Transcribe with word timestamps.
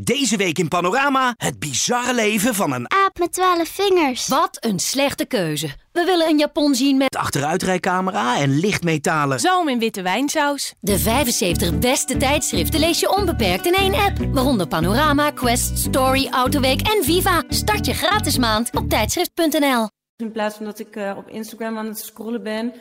Deze 0.00 0.36
week 0.36 0.58
in 0.58 0.68
Panorama 0.68 1.34
het 1.36 1.58
bizarre 1.58 2.14
leven 2.14 2.54
van 2.54 2.72
een 2.72 2.90
Aap 2.90 3.18
met 3.18 3.32
twaalf 3.32 3.68
vingers. 3.68 4.28
Wat 4.28 4.64
een 4.64 4.78
slechte 4.78 5.24
keuze. 5.24 5.66
We 5.92 6.04
willen 6.04 6.28
een 6.28 6.38
Japon 6.38 6.74
zien 6.74 6.96
met 6.96 7.16
achteruitrijcamera 7.16 8.38
en 8.38 8.58
lichtmetalen. 8.58 9.40
Zoom 9.40 9.68
in 9.68 9.78
witte 9.78 10.02
wijnsaus. 10.02 10.74
de 10.80 10.98
75 10.98 11.78
beste 11.78 12.16
tijdschriften 12.16 12.80
lees 12.80 13.00
je 13.00 13.16
onbeperkt 13.16 13.66
in 13.66 13.74
één 13.74 13.94
app. 13.94 14.18
Waaronder 14.18 14.68
Panorama, 14.68 15.30
Quest, 15.30 15.78
Story, 15.78 16.28
Autoweek 16.30 16.80
en 16.80 17.04
Viva. 17.04 17.42
Start 17.48 17.86
je 17.86 17.94
gratis 17.94 18.38
maand 18.38 18.76
op 18.76 18.88
tijdschrift.nl. 18.88 19.88
In 20.16 20.32
plaats 20.32 20.56
van 20.56 20.64
dat 20.64 20.78
ik 20.78 20.96
eh, 20.96 21.14
op 21.16 21.28
Instagram 21.28 21.78
aan 21.78 21.86
het 21.86 21.98
scrollen 21.98 22.42
ben, 22.42 22.72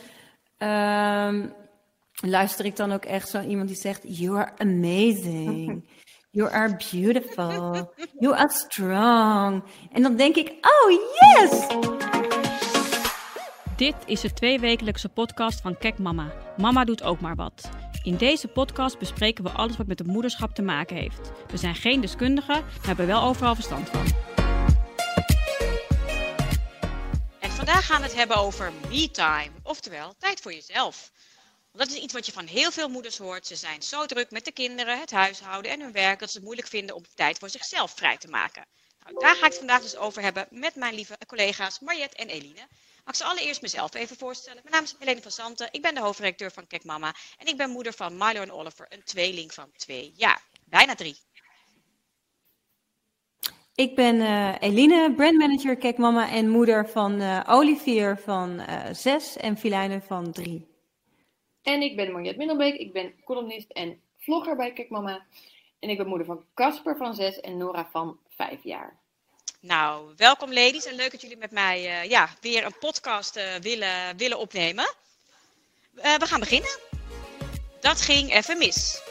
ehm, 0.57 1.47
luister 2.11 2.65
ik 2.65 2.75
dan 2.75 2.91
ook 2.91 3.05
echt 3.05 3.29
zo 3.29 3.41
iemand 3.41 3.67
die 3.67 3.77
zegt: 3.77 4.01
You 4.03 4.37
are 4.37 4.51
amazing. 4.57 5.83
You 6.31 6.49
are 6.49 6.77
beautiful. 6.91 7.93
You 8.19 8.35
are 8.35 8.49
strong. 8.49 9.63
En 9.91 10.01
dan 10.01 10.15
denk 10.15 10.35
ik: 10.35 10.53
Oh 10.61 10.91
yes! 10.91 11.67
Dit 13.75 13.95
is 14.05 14.21
de 14.21 14.33
tweewekelijkse 14.33 15.09
podcast 15.09 15.61
van 15.61 15.77
Kek 15.77 15.97
Mama. 15.97 16.33
Mama 16.57 16.85
doet 16.85 17.03
ook 17.03 17.19
maar 17.19 17.35
wat. 17.35 17.69
In 18.03 18.15
deze 18.15 18.47
podcast 18.47 18.99
bespreken 18.99 19.43
we 19.43 19.49
alles 19.49 19.77
wat 19.77 19.87
met 19.87 19.99
het 19.99 20.07
moederschap 20.07 20.55
te 20.55 20.61
maken 20.61 20.95
heeft. 20.95 21.31
We 21.47 21.57
zijn 21.57 21.75
geen 21.75 22.01
deskundigen, 22.01 22.61
maar 22.61 22.85
hebben 22.85 23.07
wel 23.07 23.21
overal 23.21 23.55
verstand 23.55 23.89
van. 23.89 24.05
En 27.39 27.49
vandaag 27.49 27.85
gaan 27.85 27.97
we 28.01 28.07
het 28.07 28.15
hebben 28.15 28.37
over 28.37 28.71
me-time, 28.89 29.49
oftewel 29.63 30.13
tijd 30.17 30.41
voor 30.41 30.53
jezelf. 30.53 31.11
Dat 31.77 31.87
is 31.87 31.95
iets 31.95 32.13
wat 32.13 32.25
je 32.25 32.31
van 32.31 32.45
heel 32.45 32.71
veel 32.71 32.89
moeders 32.89 33.17
hoort. 33.17 33.47
Ze 33.47 33.55
zijn 33.55 33.81
zo 33.81 34.05
druk 34.05 34.31
met 34.31 34.45
de 34.45 34.51
kinderen, 34.51 34.99
het 34.99 35.11
huishouden 35.11 35.71
en 35.71 35.81
hun 35.81 35.91
werk 35.91 36.19
dat 36.19 36.29
ze 36.29 36.35
het 36.35 36.45
moeilijk 36.45 36.67
vinden 36.67 36.95
om 36.95 37.03
tijd 37.15 37.37
voor 37.37 37.49
zichzelf 37.49 37.91
vrij 37.91 38.17
te 38.17 38.27
maken. 38.27 38.65
Nou, 39.03 39.19
daar 39.19 39.35
ga 39.35 39.45
ik 39.45 39.51
het 39.51 39.57
vandaag 39.57 39.81
dus 39.81 39.95
over 39.95 40.21
hebben 40.21 40.47
met 40.49 40.75
mijn 40.75 40.93
lieve 40.93 41.17
collega's 41.27 41.79
Mariette 41.79 42.15
en 42.15 42.27
Eline. 42.27 42.67
Mag 43.03 43.15
ik 43.15 43.15
ze 43.15 43.23
allereerst 43.23 43.61
mezelf 43.61 43.93
even 43.93 44.17
voorstellen. 44.17 44.61
Mijn 44.63 44.75
naam 44.75 44.83
is 44.83 44.95
Helene 44.99 45.21
van 45.21 45.31
Santen, 45.31 45.67
ik 45.71 45.81
ben 45.81 45.95
de 45.95 46.01
hoofdredacteur 46.01 46.51
van 46.51 46.67
Kek 46.67 46.83
Mama 46.83 47.15
en 47.37 47.47
ik 47.47 47.57
ben 47.57 47.69
moeder 47.69 47.93
van 47.93 48.17
Milo 48.17 48.41
en 48.41 48.51
Oliver, 48.51 48.85
een 48.89 49.03
tweeling 49.03 49.53
van 49.53 49.69
twee 49.75 50.13
jaar. 50.15 50.41
Bijna 50.65 50.95
drie. 50.95 51.17
Ik 53.75 53.95
ben 53.95 54.21
eh, 54.21 54.55
Eline, 54.59 55.13
brandmanager 55.13 55.77
Kekmama 55.77 56.29
en 56.29 56.49
moeder 56.49 56.89
van 56.89 57.19
eh, 57.21 57.39
Olivier 57.47 58.17
van 58.17 58.59
eh, 58.59 58.93
zes 58.93 59.37
en 59.37 59.57
Filijnen 59.57 60.01
van 60.01 60.31
drie. 60.31 60.66
En 61.67 61.81
ik 61.81 61.95
ben 61.95 62.11
Mariette 62.11 62.37
Middelbeek. 62.37 62.75
Ik 62.75 62.93
ben 62.93 63.13
columnist 63.23 63.71
en 63.71 64.01
vlogger 64.17 64.55
bij 64.55 64.73
Kekmama. 64.73 65.25
En 65.79 65.89
ik 65.89 65.97
ben 65.97 66.07
moeder 66.07 66.27
van 66.27 66.45
Casper 66.53 66.97
van 66.97 67.15
6 67.15 67.39
en 67.39 67.57
Nora 67.57 67.89
van 67.91 68.19
5 68.29 68.63
jaar. 68.63 68.97
Nou, 69.59 70.13
welkom 70.15 70.53
ladies 70.53 70.85
en 70.85 70.95
leuk 70.95 71.11
dat 71.11 71.21
jullie 71.21 71.37
met 71.37 71.51
mij 71.51 71.85
eh, 71.85 72.09
ja, 72.09 72.29
weer 72.41 72.65
een 72.65 72.77
podcast 72.79 73.35
eh, 73.35 73.55
willen, 73.61 74.17
willen 74.17 74.37
opnemen. 74.37 74.95
Eh, 75.95 76.15
we 76.15 76.25
gaan 76.25 76.39
beginnen. 76.39 76.79
Dat 77.79 78.01
ging 78.01 78.33
even 78.33 78.57
mis. 78.57 79.01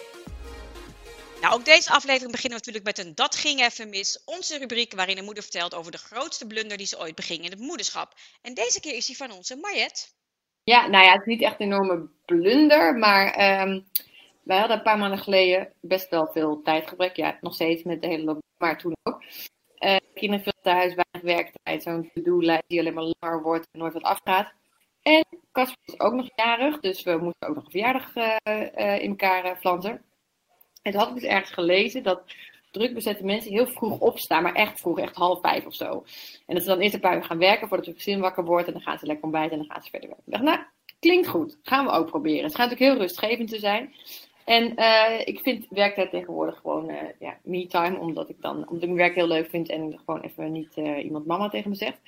Nou, 1.41 1.55
ook 1.55 1.65
deze 1.65 1.91
aflevering 1.91 2.33
beginnen 2.33 2.59
we 2.59 2.65
natuurlijk 2.67 2.97
met 2.97 3.07
een 3.07 3.15
Dat 3.15 3.37
ging 3.37 3.61
even 3.61 3.89
mis. 3.89 4.23
Onze 4.25 4.59
rubriek 4.59 4.93
waarin 4.93 5.19
een 5.19 5.25
moeder 5.25 5.43
vertelt 5.43 5.75
over 5.75 5.93
de 5.93 5.99
grootste 5.99 6.47
blunder 6.47 6.77
die 6.77 6.87
ze 6.87 6.99
ooit 6.99 7.15
beging 7.15 7.45
in 7.45 7.51
het 7.51 7.61
moederschap. 7.61 8.15
En 8.43 8.55
deze 8.55 8.81
keer 8.81 8.95
is 8.95 9.07
die 9.07 9.17
van 9.17 9.31
onze 9.31 9.57
Mariette. 9.57 10.07
Ja, 10.73 10.87
nou 10.87 11.05
ja, 11.05 11.13
het 11.13 11.21
is 11.21 11.27
niet 11.27 11.43
echt 11.43 11.61
een 11.61 11.67
enorme 11.67 12.09
blunder. 12.25 12.97
Maar 12.99 13.33
ehm, 13.33 13.81
wij 14.43 14.59
hadden 14.59 14.77
een 14.77 14.83
paar 14.83 14.99
maanden 14.99 15.19
geleden 15.19 15.73
best 15.81 16.09
wel 16.09 16.27
veel 16.27 16.63
tijdgebrek. 16.63 17.17
Ja, 17.17 17.39
nog 17.41 17.55
steeds 17.55 17.83
met 17.83 18.03
de 18.03 18.09
hele 18.09 18.25
lockdown, 18.25 18.55
maar 18.59 18.79
toen 18.79 18.97
ook. 19.03 19.23
Eh, 19.79 19.97
kinderen 20.15 20.45
veel 20.45 20.63
thuis, 20.63 20.95
weinig 20.95 21.37
werktijd. 21.37 21.83
Zo'n 21.83 22.11
to-do-lijst 22.15 22.65
die 22.67 22.81
alleen 22.81 22.95
maar 22.95 23.13
langer 23.19 23.43
wordt 23.43 23.69
en 23.71 23.79
nooit 23.79 23.93
wat 23.93 24.03
afgaat. 24.03 24.53
En 25.03 25.25
Casper 25.53 25.79
was 25.85 26.01
ook 26.01 26.13
nog 26.13 26.29
jarig, 26.35 26.81
dus 26.81 27.03
we 27.03 27.17
moesten 27.17 27.49
ook 27.49 27.55
nog 27.55 27.65
een 27.65 27.71
verjaardag 27.71 28.15
eh, 28.15 28.37
eh, 28.75 29.03
in 29.03 29.11
elkaar 29.11 29.45
uh, 29.45 29.57
flansen. 29.57 30.03
En 30.83 30.93
toen 30.93 31.01
had 31.01 31.09
ik 31.09 31.15
dus 31.15 31.31
ergens 31.31 31.51
gelezen 31.51 32.03
dat 32.03 32.23
druk 32.79 32.95
bezette 32.95 33.25
mensen 33.25 33.53
heel 33.53 33.67
vroeg 33.67 33.99
opstaan, 33.99 34.43
maar 34.43 34.55
echt 34.55 34.81
vroeg, 34.81 34.99
echt 34.99 35.17
half 35.17 35.41
vijf 35.41 35.67
of 35.67 35.75
zo. 35.75 36.05
En 36.47 36.55
dat 36.55 36.63
ze 36.63 36.69
dan 36.69 36.79
eerst 36.79 36.95
een 36.95 37.01
paar 37.01 37.17
uur 37.17 37.25
gaan 37.25 37.39
werken 37.39 37.69
voordat 37.69 37.87
hun 37.87 37.95
gezin 37.95 38.21
wakker 38.21 38.45
wordt 38.45 38.67
en 38.67 38.73
dan 38.73 38.83
gaan 38.83 38.99
ze 38.99 39.07
lekker 39.07 39.25
ontbijten 39.25 39.53
en 39.53 39.59
dan 39.59 39.71
gaan 39.71 39.83
ze 39.83 39.91
verder 39.91 40.09
werken. 40.09 40.27
Ik 40.27 40.33
dacht, 40.33 40.45
nou, 40.45 40.59
klinkt 40.99 41.29
goed, 41.29 41.59
gaan 41.63 41.85
we 41.85 41.91
ook 41.91 42.07
proberen. 42.07 42.45
Het 42.45 42.55
gaat 42.55 42.71
natuurlijk 42.71 42.93
heel 42.93 43.07
rustgevend 43.07 43.49
te 43.49 43.59
zijn. 43.59 43.93
En 44.45 44.73
uh, 44.77 45.21
ik 45.25 45.41
vind 45.41 45.67
werktijd 45.71 46.11
tegenwoordig 46.11 46.59
gewoon 46.59 46.91
uh, 46.91 46.97
ja, 47.19 47.39
me-time, 47.43 47.99
omdat 47.99 48.29
ik 48.29 48.41
dan 48.41 48.57
omdat 48.57 48.83
ik 48.83 48.89
mijn 48.89 48.97
werk 48.97 49.15
heel 49.15 49.27
leuk 49.27 49.51
vind 49.51 49.69
en 49.69 50.01
gewoon 50.05 50.21
even 50.21 50.53
niet 50.53 50.77
uh, 50.77 51.05
iemand 51.05 51.27
mama 51.27 51.49
tegen 51.49 51.71
me 51.71 51.77
zegt. 51.77 51.99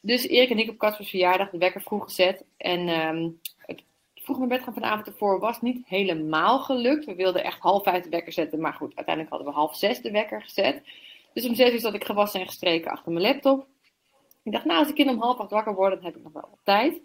Dus 0.00 0.26
Erik 0.26 0.50
en 0.50 0.58
ik 0.58 0.70
op 0.70 0.78
Caspers 0.78 1.10
verjaardag 1.10 1.50
de 1.50 1.58
wekker 1.58 1.80
vroeg 1.80 2.04
gezet. 2.04 2.44
En 2.56 2.88
um, 2.88 3.40
het 3.56 3.82
vroeg 4.28 4.46
mijn 4.46 4.58
bed 4.58 4.62
gaan 4.62 4.82
vanavond 4.82 5.06
ervoor 5.06 5.40
was 5.40 5.60
niet 5.60 5.86
helemaal 5.86 6.58
gelukt. 6.58 7.04
We 7.04 7.14
wilden 7.14 7.44
echt 7.44 7.60
half 7.60 7.82
vijf 7.82 8.02
de 8.02 8.08
wekker 8.08 8.32
zetten, 8.32 8.60
maar 8.60 8.72
goed, 8.72 8.96
uiteindelijk 8.96 9.34
hadden 9.34 9.52
we 9.52 9.58
half 9.58 9.76
zes 9.76 10.00
de 10.00 10.10
wekker 10.10 10.42
gezet. 10.42 10.82
Dus 11.32 11.46
om 11.46 11.54
zes 11.54 11.72
uur 11.72 11.80
zat 11.80 11.94
ik 11.94 12.04
gewassen 12.04 12.40
en 12.40 12.46
gestreken 12.46 12.90
achter 12.90 13.12
mijn 13.12 13.24
laptop. 13.24 13.66
Ik 14.42 14.52
dacht, 14.52 14.64
nou, 14.64 14.78
als 14.78 14.88
ik 14.88 14.94
kind 14.94 15.10
om 15.10 15.20
half 15.20 15.38
acht 15.38 15.50
wakker 15.50 15.74
word, 15.74 15.94
dan 15.94 16.04
heb 16.04 16.16
ik 16.16 16.22
nog 16.22 16.32
wel 16.32 16.58
tijd. 16.64 17.00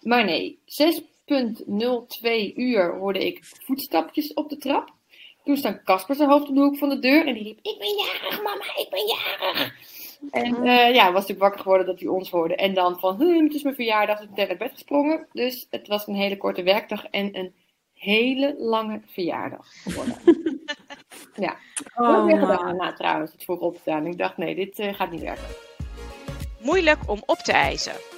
Maar 0.00 0.24
nee, 0.24 0.58
6.02 0.64 2.54
uur 2.54 2.96
hoorde 2.96 3.26
ik 3.26 3.38
voetstapjes 3.42 4.34
op 4.34 4.48
de 4.48 4.56
trap. 4.56 4.94
Toen 5.44 5.56
staan 5.56 5.82
Casper 5.84 6.16
zijn 6.16 6.30
hoofd 6.30 6.48
op 6.48 6.54
de 6.54 6.60
hoek 6.60 6.78
van 6.78 6.88
de 6.88 6.98
deur 6.98 7.26
en 7.26 7.34
die 7.34 7.42
riep: 7.42 7.58
Ik 7.62 7.78
ben 7.78 7.94
jarig, 7.96 8.42
mama, 8.42 8.64
ik 8.76 8.86
ben 8.90 9.06
jarig. 9.06 9.74
En 10.30 10.66
uh, 10.66 10.94
ja, 10.94 11.04
was 11.04 11.12
natuurlijk 11.12 11.40
wakker 11.40 11.60
geworden 11.60 11.86
dat 11.86 12.00
hij 12.00 12.08
ons 12.08 12.30
hoorde. 12.30 12.56
En 12.56 12.74
dan 12.74 12.98
van, 12.98 13.16
hm, 13.16 13.44
het 13.44 13.54
is 13.54 13.62
mijn 13.62 13.74
verjaardag, 13.74 14.20
is 14.20 14.28
meteen 14.28 14.48
uit 14.48 14.58
bed 14.58 14.72
gesprongen. 14.72 15.26
Dus 15.32 15.66
het 15.70 15.88
was 15.88 16.06
een 16.06 16.14
hele 16.14 16.36
korte 16.36 16.62
werkdag 16.62 17.06
en 17.06 17.38
een 17.38 17.54
hele 17.92 18.54
lange 18.58 19.00
verjaardag 19.06 19.66
geworden. 19.82 20.16
ja, 21.46 21.56
oh, 21.94 22.24
weer 22.24 22.38
gedaan. 22.38 22.76
Nou, 22.76 22.94
trouwens, 22.94 23.32
het 23.32 23.44
vroeg 23.44 23.60
opstaan. 23.60 24.06
Ik 24.06 24.18
dacht, 24.18 24.36
nee, 24.36 24.54
dit 24.54 24.78
uh, 24.78 24.94
gaat 24.94 25.10
niet 25.10 25.20
werken. 25.20 25.48
Moeilijk 26.60 26.98
om 27.06 27.22
op 27.26 27.38
te 27.38 27.52
eisen. 27.52 28.15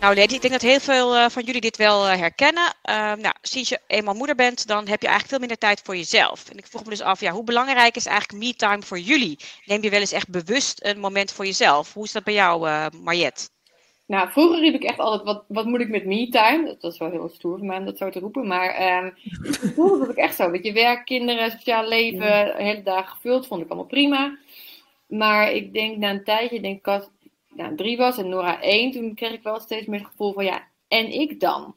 Nou, 0.00 0.14
Lady, 0.14 0.34
ik 0.34 0.40
denk 0.40 0.52
dat 0.52 0.62
heel 0.62 0.80
veel 0.80 1.16
uh, 1.16 1.28
van 1.28 1.42
jullie 1.42 1.60
dit 1.60 1.76
wel 1.76 2.06
uh, 2.06 2.16
herkennen. 2.16 2.74
Uh, 2.90 2.94
nou, 2.96 3.34
sinds 3.42 3.68
je 3.68 3.80
eenmaal 3.86 4.14
moeder 4.14 4.34
bent, 4.36 4.66
dan 4.66 4.88
heb 4.88 5.00
je 5.00 5.06
eigenlijk 5.06 5.28
veel 5.28 5.38
minder 5.38 5.58
tijd 5.58 5.80
voor 5.84 5.96
jezelf. 5.96 6.50
En 6.50 6.58
ik 6.58 6.66
vroeg 6.66 6.84
me 6.84 6.90
dus 6.90 7.00
af, 7.00 7.20
ja, 7.20 7.32
hoe 7.32 7.44
belangrijk 7.44 7.96
is 7.96 8.06
eigenlijk 8.06 8.44
me-time 8.44 8.82
voor 8.82 8.98
jullie? 8.98 9.38
Neem 9.64 9.82
je 9.82 9.90
wel 9.90 10.00
eens 10.00 10.12
echt 10.12 10.28
bewust 10.30 10.84
een 10.84 10.98
moment 10.98 11.32
voor 11.32 11.44
jezelf? 11.44 11.94
Hoe 11.94 12.04
is 12.04 12.12
dat 12.12 12.24
bij 12.24 12.34
jou, 12.34 12.68
uh, 12.68 12.86
Mariette? 13.02 13.48
Nou, 14.06 14.30
vroeger 14.30 14.60
riep 14.60 14.74
ik 14.74 14.84
echt 14.84 14.98
altijd, 14.98 15.22
wat, 15.22 15.44
wat 15.48 15.64
moet 15.66 15.80
ik 15.80 15.88
met 15.88 16.04
me-time? 16.04 16.64
Dat 16.64 16.82
was 16.82 16.98
wel 16.98 17.10
heel 17.10 17.28
stoer 17.28 17.58
van 17.58 17.66
mij 17.66 17.78
om 17.78 17.84
dat 17.84 17.98
zo 17.98 18.10
te 18.10 18.18
roepen. 18.18 18.46
Maar 18.46 19.02
um, 19.04 19.14
vroeger 19.74 19.98
was 19.98 20.08
ik 20.08 20.16
echt 20.16 20.36
zo. 20.36 20.50
Weet 20.50 20.64
je, 20.64 20.72
werk, 20.72 21.04
kinderen, 21.04 21.50
sociaal 21.50 21.88
leven, 21.88 22.56
hele 22.56 22.82
dag 22.82 23.10
gevuld, 23.10 23.46
vond 23.46 23.62
ik 23.62 23.68
allemaal 23.68 23.88
prima. 23.88 24.38
Maar 25.06 25.52
ik 25.52 25.72
denk 25.72 25.96
na 25.96 26.10
een 26.10 26.24
tijdje, 26.24 26.60
denk 26.60 26.86
ik, 26.86 27.08
nou, 27.56 27.76
drie 27.76 27.96
was 27.96 28.18
en 28.18 28.28
Nora 28.28 28.60
één, 28.60 28.92
toen 28.92 29.14
kreeg 29.14 29.32
ik 29.32 29.42
wel 29.42 29.60
steeds 29.60 29.86
meer 29.86 29.98
het 29.98 30.08
gevoel 30.08 30.32
van 30.32 30.44
ja, 30.44 30.68
en 30.88 31.12
ik 31.12 31.40
dan? 31.40 31.74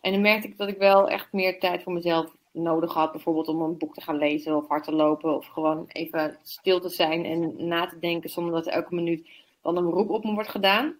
En 0.00 0.12
dan 0.12 0.20
merkte 0.20 0.48
ik 0.48 0.58
dat 0.58 0.68
ik 0.68 0.78
wel 0.78 1.08
echt 1.08 1.32
meer 1.32 1.58
tijd 1.58 1.82
voor 1.82 1.92
mezelf 1.92 2.36
nodig 2.52 2.94
had. 2.94 3.12
Bijvoorbeeld 3.12 3.48
om 3.48 3.60
een 3.60 3.78
boek 3.78 3.94
te 3.94 4.00
gaan 4.00 4.18
lezen 4.18 4.56
of 4.56 4.68
hard 4.68 4.84
te 4.84 4.92
lopen. 4.92 5.36
Of 5.36 5.46
gewoon 5.46 5.84
even 5.88 6.38
stil 6.42 6.80
te 6.80 6.88
zijn 6.88 7.24
en 7.24 7.66
na 7.66 7.86
te 7.86 7.98
denken 7.98 8.30
zonder 8.30 8.52
dat 8.52 8.66
elke 8.66 8.94
minuut 8.94 9.28
dan 9.62 9.76
een 9.76 9.84
beroep 9.84 10.10
op 10.10 10.24
me 10.24 10.32
wordt 10.32 10.48
gedaan. 10.48 10.96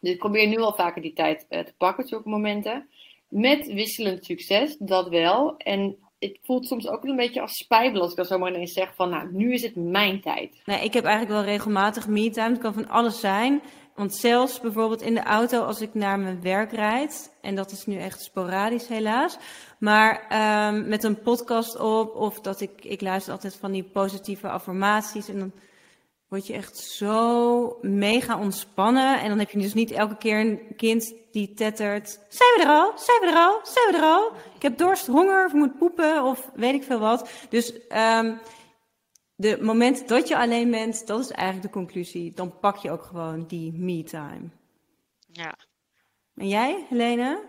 Dus 0.00 0.10
ik 0.10 0.18
probeer 0.18 0.46
nu 0.46 0.56
al 0.56 0.74
vaker 0.74 1.02
die 1.02 1.12
tijd 1.12 1.46
uh, 1.50 1.60
te 1.60 1.74
pakken, 1.76 2.08
zulke 2.08 2.28
momenten. 2.28 2.88
Met 3.28 3.66
wisselend 3.66 4.24
succes, 4.24 4.76
dat 4.78 5.08
wel. 5.08 5.56
En 5.56 5.96
het 6.20 6.38
voelt 6.42 6.66
soms 6.66 6.88
ook 6.88 7.04
een 7.04 7.16
beetje 7.16 7.40
als 7.40 7.56
spijbel 7.56 8.00
als 8.00 8.10
ik 8.10 8.16
dan 8.16 8.24
zomaar 8.24 8.50
ineens 8.50 8.72
zeg 8.72 8.94
van, 8.94 9.10
nou, 9.10 9.28
nu 9.32 9.52
is 9.52 9.62
het 9.62 9.76
mijn 9.76 10.20
tijd. 10.20 10.60
Nee, 10.64 10.84
ik 10.84 10.92
heb 10.92 11.04
eigenlijk 11.04 11.34
wel 11.34 11.52
regelmatig 11.52 12.08
me-time. 12.08 12.50
Het 12.50 12.58
kan 12.58 12.74
van 12.74 12.88
alles 12.88 13.20
zijn. 13.20 13.62
Want 13.94 14.14
zelfs 14.14 14.60
bijvoorbeeld 14.60 15.02
in 15.02 15.14
de 15.14 15.22
auto 15.22 15.62
als 15.62 15.80
ik 15.80 15.94
naar 15.94 16.18
mijn 16.18 16.42
werk 16.42 16.72
rijd, 16.72 17.36
en 17.40 17.54
dat 17.54 17.70
is 17.70 17.86
nu 17.86 17.96
echt 17.96 18.22
sporadisch 18.22 18.88
helaas, 18.88 19.38
maar 19.78 20.26
um, 20.72 20.88
met 20.88 21.04
een 21.04 21.20
podcast 21.20 21.78
op 21.78 22.14
of 22.14 22.40
dat 22.40 22.60
ik, 22.60 22.70
ik 22.84 23.00
luister 23.00 23.32
altijd 23.32 23.56
van 23.56 23.72
die 23.72 23.82
positieve 23.82 24.48
affirmaties 24.48 25.28
en 25.28 25.38
dan 25.38 25.52
word 26.30 26.46
je 26.46 26.52
echt 26.52 26.78
zo 26.78 27.78
mega 27.80 28.38
ontspannen. 28.38 29.20
En 29.20 29.28
dan 29.28 29.38
heb 29.38 29.50
je 29.50 29.58
dus 29.58 29.74
niet 29.74 29.90
elke 29.90 30.16
keer 30.16 30.40
een 30.40 30.60
kind 30.76 31.14
die 31.30 31.54
tettert. 31.54 32.08
Zijn 32.28 32.54
we 32.56 32.62
er 32.62 32.68
al? 32.68 32.92
Zijn 32.98 33.20
we 33.20 33.26
er 33.26 33.36
al? 33.36 33.60
Zijn 33.62 33.90
we 33.90 33.96
er 33.96 34.04
al? 34.04 34.32
Ik 34.54 34.62
heb 34.62 34.78
dorst, 34.78 35.06
honger, 35.06 35.46
of 35.46 35.52
moet 35.52 35.78
poepen, 35.78 36.24
of 36.24 36.50
weet 36.54 36.74
ik 36.74 36.82
veel 36.82 36.98
wat. 36.98 37.30
Dus 37.48 37.72
um, 37.88 38.40
de 39.34 39.58
moment 39.60 40.08
dat 40.08 40.28
je 40.28 40.38
alleen 40.38 40.70
bent, 40.70 41.06
dat 41.06 41.20
is 41.20 41.30
eigenlijk 41.30 41.66
de 41.66 41.78
conclusie. 41.78 42.32
Dan 42.34 42.58
pak 42.58 42.76
je 42.76 42.90
ook 42.90 43.02
gewoon 43.02 43.46
die 43.46 43.72
me-time. 43.72 44.48
Ja. 45.32 45.54
En 46.34 46.48
jij, 46.48 46.86
Helene? 46.88 47.42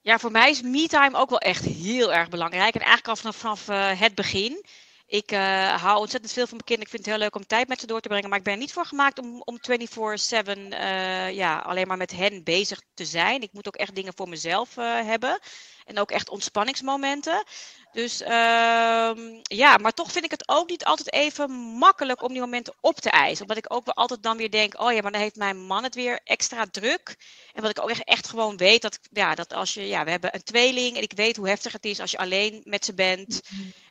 Ja, 0.00 0.18
voor 0.18 0.30
mij 0.30 0.50
is 0.50 0.62
me-time 0.62 1.16
ook 1.16 1.30
wel 1.30 1.38
echt 1.38 1.64
heel 1.64 2.12
erg 2.12 2.28
belangrijk. 2.28 2.74
En 2.74 2.80
eigenlijk 2.80 3.08
al 3.08 3.16
vanaf, 3.16 3.36
vanaf 3.36 3.68
uh, 3.68 4.00
het 4.00 4.14
begin. 4.14 4.64
Ik 5.10 5.32
uh, 5.32 5.82
hou 5.82 5.98
ontzettend 5.98 6.32
veel 6.32 6.46
van 6.46 6.56
mijn 6.56 6.64
kinderen. 6.64 6.82
Ik 6.82 6.88
vind 6.90 7.04
het 7.04 7.14
heel 7.14 7.24
leuk 7.24 7.36
om 7.36 7.46
tijd 7.46 7.68
met 7.68 7.80
ze 7.80 7.86
door 7.86 8.00
te 8.00 8.08
brengen. 8.08 8.28
Maar 8.28 8.38
ik 8.38 8.44
ben 8.44 8.52
er 8.52 8.58
niet 8.58 8.72
voor 8.72 8.86
gemaakt 8.86 9.18
om, 9.18 9.42
om 9.44 9.58
24-7 9.70 10.58
uh, 10.58 11.30
ja, 11.30 11.58
alleen 11.58 11.86
maar 11.86 11.96
met 11.96 12.10
hen 12.10 12.44
bezig 12.44 12.82
te 12.94 13.04
zijn. 13.04 13.42
Ik 13.42 13.52
moet 13.52 13.66
ook 13.66 13.76
echt 13.76 13.94
dingen 13.94 14.12
voor 14.16 14.28
mezelf 14.28 14.76
uh, 14.76 15.00
hebben. 15.04 15.40
En 15.84 15.98
ook 15.98 16.10
echt 16.10 16.28
ontspanningsmomenten. 16.28 17.44
Dus 17.92 18.20
uh, 18.20 18.28
ja, 19.42 19.76
maar 19.76 19.92
toch 19.94 20.12
vind 20.12 20.24
ik 20.24 20.30
het 20.30 20.48
ook 20.48 20.68
niet 20.68 20.84
altijd 20.84 21.12
even 21.12 21.50
makkelijk 21.52 22.22
om 22.22 22.32
die 22.32 22.40
momenten 22.40 22.74
op 22.80 23.00
te 23.00 23.10
eisen. 23.10 23.42
Omdat 23.42 23.56
ik 23.56 23.72
ook 23.72 23.84
wel 23.84 23.94
altijd 23.94 24.22
dan 24.22 24.36
weer 24.36 24.50
denk, 24.50 24.80
oh 24.80 24.92
ja, 24.92 25.00
maar 25.02 25.12
dan 25.12 25.20
heeft 25.20 25.36
mijn 25.36 25.56
man 25.56 25.82
het 25.82 25.94
weer 25.94 26.20
extra 26.24 26.66
druk. 26.70 27.16
En 27.52 27.62
wat 27.62 27.70
ik 27.70 27.82
ook 27.82 27.90
echt, 27.90 28.04
echt 28.04 28.28
gewoon 28.28 28.56
weet, 28.56 28.82
dat, 28.82 28.98
ja, 29.10 29.34
dat 29.34 29.52
als 29.52 29.74
je, 29.74 29.86
ja, 29.86 30.04
we 30.04 30.10
hebben 30.10 30.34
een 30.34 30.42
tweeling 30.42 30.96
en 30.96 31.02
ik 31.02 31.12
weet 31.12 31.36
hoe 31.36 31.48
heftig 31.48 31.72
het 31.72 31.84
is 31.84 32.00
als 32.00 32.10
je 32.10 32.18
alleen 32.18 32.60
met 32.64 32.84
ze 32.84 32.94
bent. 32.94 33.40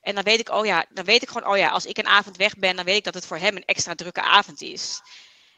En 0.02 0.16
dan 0.16 0.24
weet 0.24 0.40
ik, 0.40 0.50
oh 0.50 0.66
ja, 0.66 0.86
dan 0.90 1.06
weet 1.06 1.22
ik 1.22 1.28
gewoon, 1.28 1.52
oh 1.52 1.58
ja, 1.58 1.70
als 1.70 1.86
ik 1.86 1.98
een 1.98 2.08
avond 2.08 2.38
weg 2.38 2.58
ben, 2.58 2.76
dan 2.76 2.86
weet 2.86 2.98
ik 2.98 3.04
dat 3.04 3.14
het 3.14 3.26
voor 3.26 3.38
hem 3.38 3.56
een 3.56 3.66
extra 3.66 3.96
drukke 3.96 4.22
avond 4.22 4.62
is. 4.62 5.02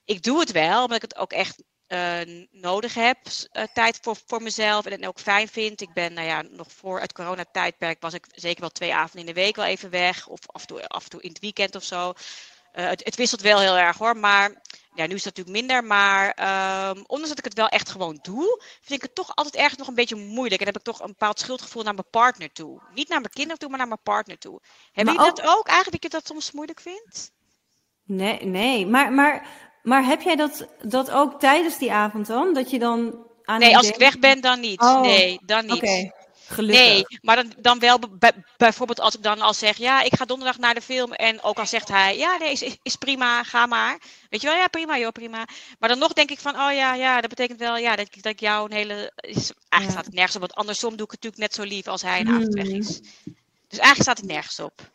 Ik 0.06 0.24
doe 0.24 0.40
het 0.40 0.52
wel, 0.52 0.82
omdat 0.82 1.04
ik 1.04 1.10
het 1.10 1.18
ook 1.18 1.32
echt 1.32 1.64
uh, 1.90 2.46
nodig 2.52 2.94
heb, 2.94 3.18
uh, 3.54 3.64
tijd 3.74 4.00
voor, 4.02 4.16
voor 4.26 4.42
mezelf 4.42 4.86
en 4.86 4.92
het 4.92 5.06
ook 5.06 5.20
fijn 5.20 5.48
vind. 5.48 5.82
Ik 5.82 5.94
ben, 5.94 6.14
nou 6.14 6.28
ja, 6.28 6.42
nog 6.42 6.72
voor 6.72 7.00
het 7.00 7.14
coronatijdperk 7.14 8.02
was 8.02 8.14
ik 8.14 8.26
zeker 8.32 8.60
wel 8.60 8.70
twee 8.70 8.94
avonden 8.94 9.20
in 9.20 9.34
de 9.34 9.42
week 9.42 9.56
wel 9.56 9.66
even 9.66 9.90
weg. 9.90 10.28
Of 10.28 10.40
af 10.46 10.62
en 10.62 10.68
toe, 10.68 10.88
af 10.88 11.04
en 11.04 11.10
toe 11.10 11.22
in 11.22 11.30
het 11.30 11.40
weekend 11.40 11.76
of 11.76 11.84
zo. 11.84 12.14
Uh, 12.74 12.88
het, 12.88 13.04
het, 13.04 13.16
wisselt 13.16 13.42
wel 13.42 13.60
heel 13.60 13.78
erg 13.78 13.98
hoor, 13.98 14.18
maar 14.18 14.62
ja, 14.94 15.08
nu 15.08 15.16
is 15.16 15.24
het 15.24 15.38
natuurlijk 15.38 15.58
minder. 15.58 15.84
Maar 15.84 16.26
um, 16.90 17.04
ondanks 17.08 17.30
dat 17.30 17.38
ik 17.38 17.44
het 17.44 17.54
wel 17.54 17.68
echt 17.68 17.90
gewoon 17.90 18.20
doe, 18.22 18.64
vind 18.82 19.02
ik 19.02 19.02
het 19.02 19.16
toch 19.16 19.36
altijd 19.36 19.56
ergens 19.56 19.78
nog 19.78 19.88
een 19.88 19.96
beetje 19.96 20.16
moeilijk. 20.16 20.62
En 20.62 20.68
heb 20.68 20.78
ik 20.78 20.84
toch 20.84 21.00
een 21.00 21.08
bepaald 21.08 21.40
schuldgevoel 21.40 21.84
naar 21.84 21.94
mijn 21.94 22.10
partner 22.10 22.52
toe. 22.52 22.82
Niet 22.94 23.10
naar 23.10 23.20
mijn 23.20 23.34
kinderen 23.34 23.60
toe, 23.60 23.70
maar 23.70 23.78
naar 23.78 23.88
mijn 23.88 24.00
partner 24.04 24.38
toe. 24.38 24.62
Hebben 24.92 25.14
jullie 25.14 25.30
ook... 25.30 25.36
dat 25.36 25.46
ook 25.46 25.68
eigenlijk, 25.68 26.02
dat 26.02 26.12
je 26.12 26.18
dat 26.18 26.28
soms 26.28 26.52
moeilijk 26.52 26.80
vindt? 26.80 27.32
Nee, 28.04 28.46
nee. 28.46 28.88
Maar, 28.88 29.12
maar 29.12 29.48
maar 29.90 30.06
heb 30.06 30.22
jij 30.22 30.36
dat, 30.36 30.68
dat 30.82 31.12
ook 31.12 31.40
tijdens 31.40 31.78
die 31.78 31.92
avond 31.92 32.28
dan? 32.28 32.54
Dat 32.54 32.70
je 32.70 32.80
dan 32.80 33.28
aan 33.44 33.60
Nee, 33.60 33.78
als 33.78 33.88
ik 33.88 33.96
weg 33.96 34.20
ben, 34.20 34.42
dan 34.42 34.60
niet. 34.60 34.82
Oh, 34.82 35.02
nee, 35.02 35.40
dan 35.46 35.66
niet. 35.66 35.84
Okay. 35.84 36.12
Gelukkig. 36.46 36.86
Nee, 36.86 37.06
maar 37.22 37.36
dan, 37.36 37.54
dan 37.58 37.80
wel 37.80 38.00
bijvoorbeeld 38.58 39.00
als 39.00 39.16
ik 39.16 39.24
dan 39.24 39.42
al 39.42 39.54
zeg, 39.54 39.78
ja, 39.78 40.02
ik 40.02 40.16
ga 40.16 40.26
donderdag 40.26 40.58
naar 40.58 40.74
de 40.74 40.82
film. 40.82 41.14
En 41.14 41.42
ook 41.42 41.60
al 41.60 41.66
zegt 41.66 41.88
hij, 41.88 42.18
ja, 42.18 42.38
nee, 42.38 42.52
is, 42.52 42.78
is 42.82 42.96
prima, 42.96 43.44
ga 43.44 43.66
maar. 43.66 44.02
Weet 44.30 44.42
je 44.42 44.48
wel, 44.48 44.56
ja, 44.56 44.68
prima, 44.68 44.98
joh, 44.98 45.12
prima. 45.12 45.46
Maar 45.80 45.90
dan 45.90 46.00
nog 46.00 46.14
denk 46.14 46.32
ik 46.32 46.40
van, 46.40 46.54
oh 46.54 46.74
ja, 46.74 46.94
ja, 46.94 47.22
dat 47.22 47.30
betekent 47.30 47.60
wel, 47.60 47.78
ja, 47.78 47.96
dat, 47.96 48.08
dat 48.12 48.32
ik 48.32 48.40
jou 48.40 48.70
een 48.70 48.78
hele... 48.78 49.12
Is, 49.16 49.52
eigenlijk 49.70 49.70
ja. 49.70 49.90
staat 49.90 50.06
het 50.06 50.14
nergens 50.14 50.36
op, 50.36 50.42
want 50.42 50.54
andersom 50.54 50.96
doe 50.96 51.06
ik 51.06 51.12
het 51.12 51.24
natuurlijk 51.24 51.42
net 51.42 51.54
zo 51.54 51.76
lief 51.76 51.88
als 51.88 52.02
hij 52.02 52.20
een 52.20 52.30
avond 52.30 52.54
weg 52.54 52.68
is. 52.68 53.00
Dus 53.68 53.80
eigenlijk 53.80 54.02
staat 54.02 54.18
het 54.18 54.28
nergens 54.28 54.60
op. 54.60 54.92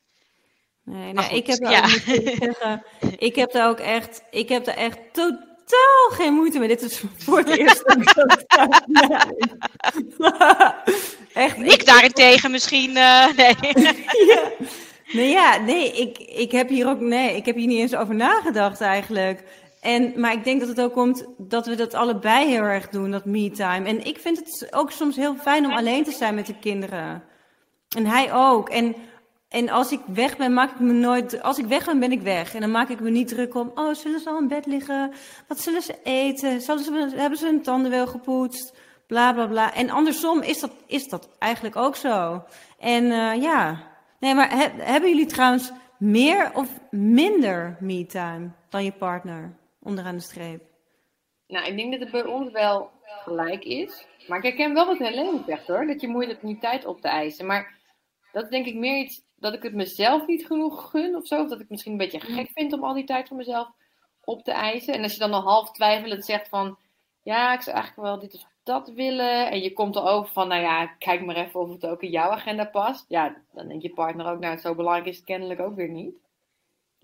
Nee, 0.85 1.17
goed, 1.17 1.33
ik 1.33 1.47
heb 1.47 1.59
ja. 1.59 1.89
zeggen, 2.39 2.85
ik 3.19 3.37
heb 3.37 3.53
daar 3.53 3.69
ook 3.69 3.79
echt, 3.79 4.23
ik 4.31 4.49
heb 4.49 4.65
daar 4.65 4.77
echt 4.77 4.99
totaal 5.13 6.09
geen 6.11 6.33
moeite 6.35 6.59
mee. 6.59 6.69
Dit 6.69 6.83
is 6.83 7.03
voor 7.17 7.39
het 7.39 7.49
eerst 7.49 7.83
dat 7.87 7.97
ik 7.97 8.15
dat 8.15 8.45
Echt. 11.35 11.59
Ik, 11.59 11.73
ik 11.73 11.87
daarentegen 11.87 12.51
misschien, 12.51 12.91
uh, 12.91 13.27
nee. 13.37 13.57
ja. 14.27 14.43
Nee, 15.13 15.31
ja, 15.31 15.59
nee, 15.59 15.93
ik, 15.93 16.19
ik 16.19 16.53
heb 16.53 16.69
hier 16.69 16.89
ook, 16.89 17.01
nee, 17.01 17.37
ik 17.37 17.47
heb 17.47 17.57
hier 17.57 17.67
niet 17.67 17.79
eens 17.79 17.95
over 17.95 18.15
nagedacht 18.15 18.81
eigenlijk. 18.81 19.43
En, 19.81 20.13
maar 20.17 20.33
ik 20.33 20.45
denk 20.45 20.61
dat 20.61 20.69
het 20.69 20.81
ook 20.81 20.93
komt 20.93 21.25
dat 21.39 21.67
we 21.67 21.75
dat 21.75 21.95
allebei 21.95 22.49
heel 22.49 22.63
erg 22.63 22.89
doen, 22.89 23.11
dat 23.11 23.25
me-time. 23.25 23.89
En 23.89 24.05
ik 24.05 24.19
vind 24.19 24.39
het 24.39 24.69
ook 24.71 24.91
soms 24.91 25.17
heel 25.17 25.37
fijn 25.37 25.65
om 25.65 25.73
alleen 25.73 26.05
te 26.05 26.11
zijn 26.11 26.35
met 26.35 26.47
de 26.47 26.59
kinderen. 26.59 27.23
En 27.97 28.07
hij 28.07 28.33
ook. 28.33 28.69
En 28.69 28.95
en 29.49 29.69
als 29.69 29.93
ik 29.93 30.01
weg 30.07 30.37
ben, 30.37 30.53
maak 30.53 30.71
ik 30.71 30.81
me 30.81 30.93
nooit. 30.93 31.43
Als 31.43 31.59
ik 31.59 31.67
weg 31.67 31.85
ben, 31.85 32.01
ben 32.01 32.13
ik 32.13 32.21
weg. 32.21 32.55
En 32.55 32.61
dan 32.61 32.71
maak 32.71 32.89
ik 32.89 33.01
me 33.01 33.11
niet 33.11 33.29
druk 33.29 33.55
om. 33.55 33.73
Oh, 33.75 33.95
zullen 33.95 34.21
ze 34.21 34.29
al 34.29 34.39
in 34.39 34.49
bed 34.49 34.67
liggen? 34.67 35.13
Wat 35.49 35.61
zullen 35.61 35.83
ze 35.83 35.99
eten? 36.03 36.61
Zullen 36.61 36.85
ze, 36.85 37.13
hebben 37.17 37.39
ze 37.39 37.47
hun 37.47 37.63
tanden 37.63 37.91
wel 37.91 38.07
gepoetst? 38.07 38.77
Bla 39.07 39.33
bla 39.33 39.47
bla. 39.47 39.75
En 39.75 39.91
andersom 39.91 40.43
is 40.43 40.61
dat, 40.61 40.71
is 40.87 41.09
dat 41.09 41.37
eigenlijk 41.39 41.77
ook 41.77 41.97
zo. 41.97 42.45
En 42.79 43.05
uh, 43.05 43.43
ja. 43.43 43.93
Nee, 44.21 44.35
maar 44.35 44.51
he, 44.51 44.69
hebben 44.83 45.11
jullie 45.11 45.27
trouwens 45.27 45.73
meer 45.99 46.51
of 46.55 46.69
minder 46.91 47.77
me-time 47.81 48.51
dan 48.69 48.85
je 48.85 48.93
partner 48.93 49.57
onderaan 49.81 50.17
de 50.17 50.23
streep? 50.23 50.63
Nou, 51.47 51.67
ik 51.67 51.77
denk 51.77 51.91
dat 51.91 52.01
het 52.01 52.11
bij 52.11 52.25
ons 52.25 52.51
wel 52.51 52.91
gelijk 53.05 53.65
is. 53.65 54.07
Maar 54.27 54.39
ik 54.39 54.45
herken 54.45 54.75
wel 54.75 54.87
wat 54.87 54.99
Helene 54.99 55.43
zegt 55.47 55.67
hoor. 55.67 55.87
Dat 55.87 56.01
je 56.01 56.09
moeite 56.09 56.33
hebt 56.33 56.45
om 56.45 56.61
tijd 56.61 56.87
op 56.87 57.01
te 57.01 57.09
eisen. 57.09 57.47
Maar 57.47 57.79
dat 58.33 58.45
is 58.45 58.51
denk 58.51 58.67
ik 58.67 58.75
meer 58.75 58.99
iets 58.99 59.24
dat 59.45 59.55
ik 59.55 59.63
het 59.63 59.75
mezelf 59.75 60.27
niet 60.27 60.47
genoeg 60.47 60.91
gun 60.91 61.17
of 61.17 61.27
zo. 61.27 61.43
Of 61.43 61.49
dat 61.49 61.61
ik 61.61 61.69
misschien 61.69 61.93
een 61.93 61.99
beetje 61.99 62.21
gek 62.21 62.51
vind 62.55 62.73
om 62.73 62.85
al 62.85 62.95
die 62.95 63.05
tijd 63.05 63.29
voor 63.29 63.37
mezelf 63.37 63.69
op 64.25 64.45
te 64.45 64.53
eisen. 64.53 64.95
En 64.95 65.03
als 65.03 65.13
je 65.13 65.19
dan 65.19 65.31
nog 65.31 65.45
half 65.45 65.71
twijfelend 65.71 66.25
zegt 66.25 66.49
van... 66.49 66.79
Ja, 67.23 67.53
ik 67.55 67.61
zou 67.61 67.77
eigenlijk 67.77 68.09
wel 68.09 68.19
dit 68.19 68.35
of 68.35 68.47
dat 68.63 68.89
willen. 68.89 69.51
En 69.51 69.61
je 69.61 69.73
komt 69.73 69.97
erover 69.97 70.33
van, 70.33 70.49
nou 70.49 70.63
ja, 70.63 70.87
kijk 70.87 71.25
maar 71.25 71.37
even 71.37 71.61
of 71.61 71.71
het 71.71 71.87
ook 71.87 72.03
in 72.03 72.11
jouw 72.11 72.31
agenda 72.31 72.65
past. 72.65 73.05
Ja, 73.09 73.37
dan 73.53 73.69
denkt 73.69 73.83
je 73.83 73.93
partner 73.93 74.27
ook, 74.27 74.41
nou, 74.41 74.57
zo 74.57 74.75
belangrijk 74.75 75.09
is 75.09 75.17
het 75.17 75.25
kennelijk 75.25 75.61
ook 75.61 75.75
weer 75.75 75.91
niet. 75.91 76.15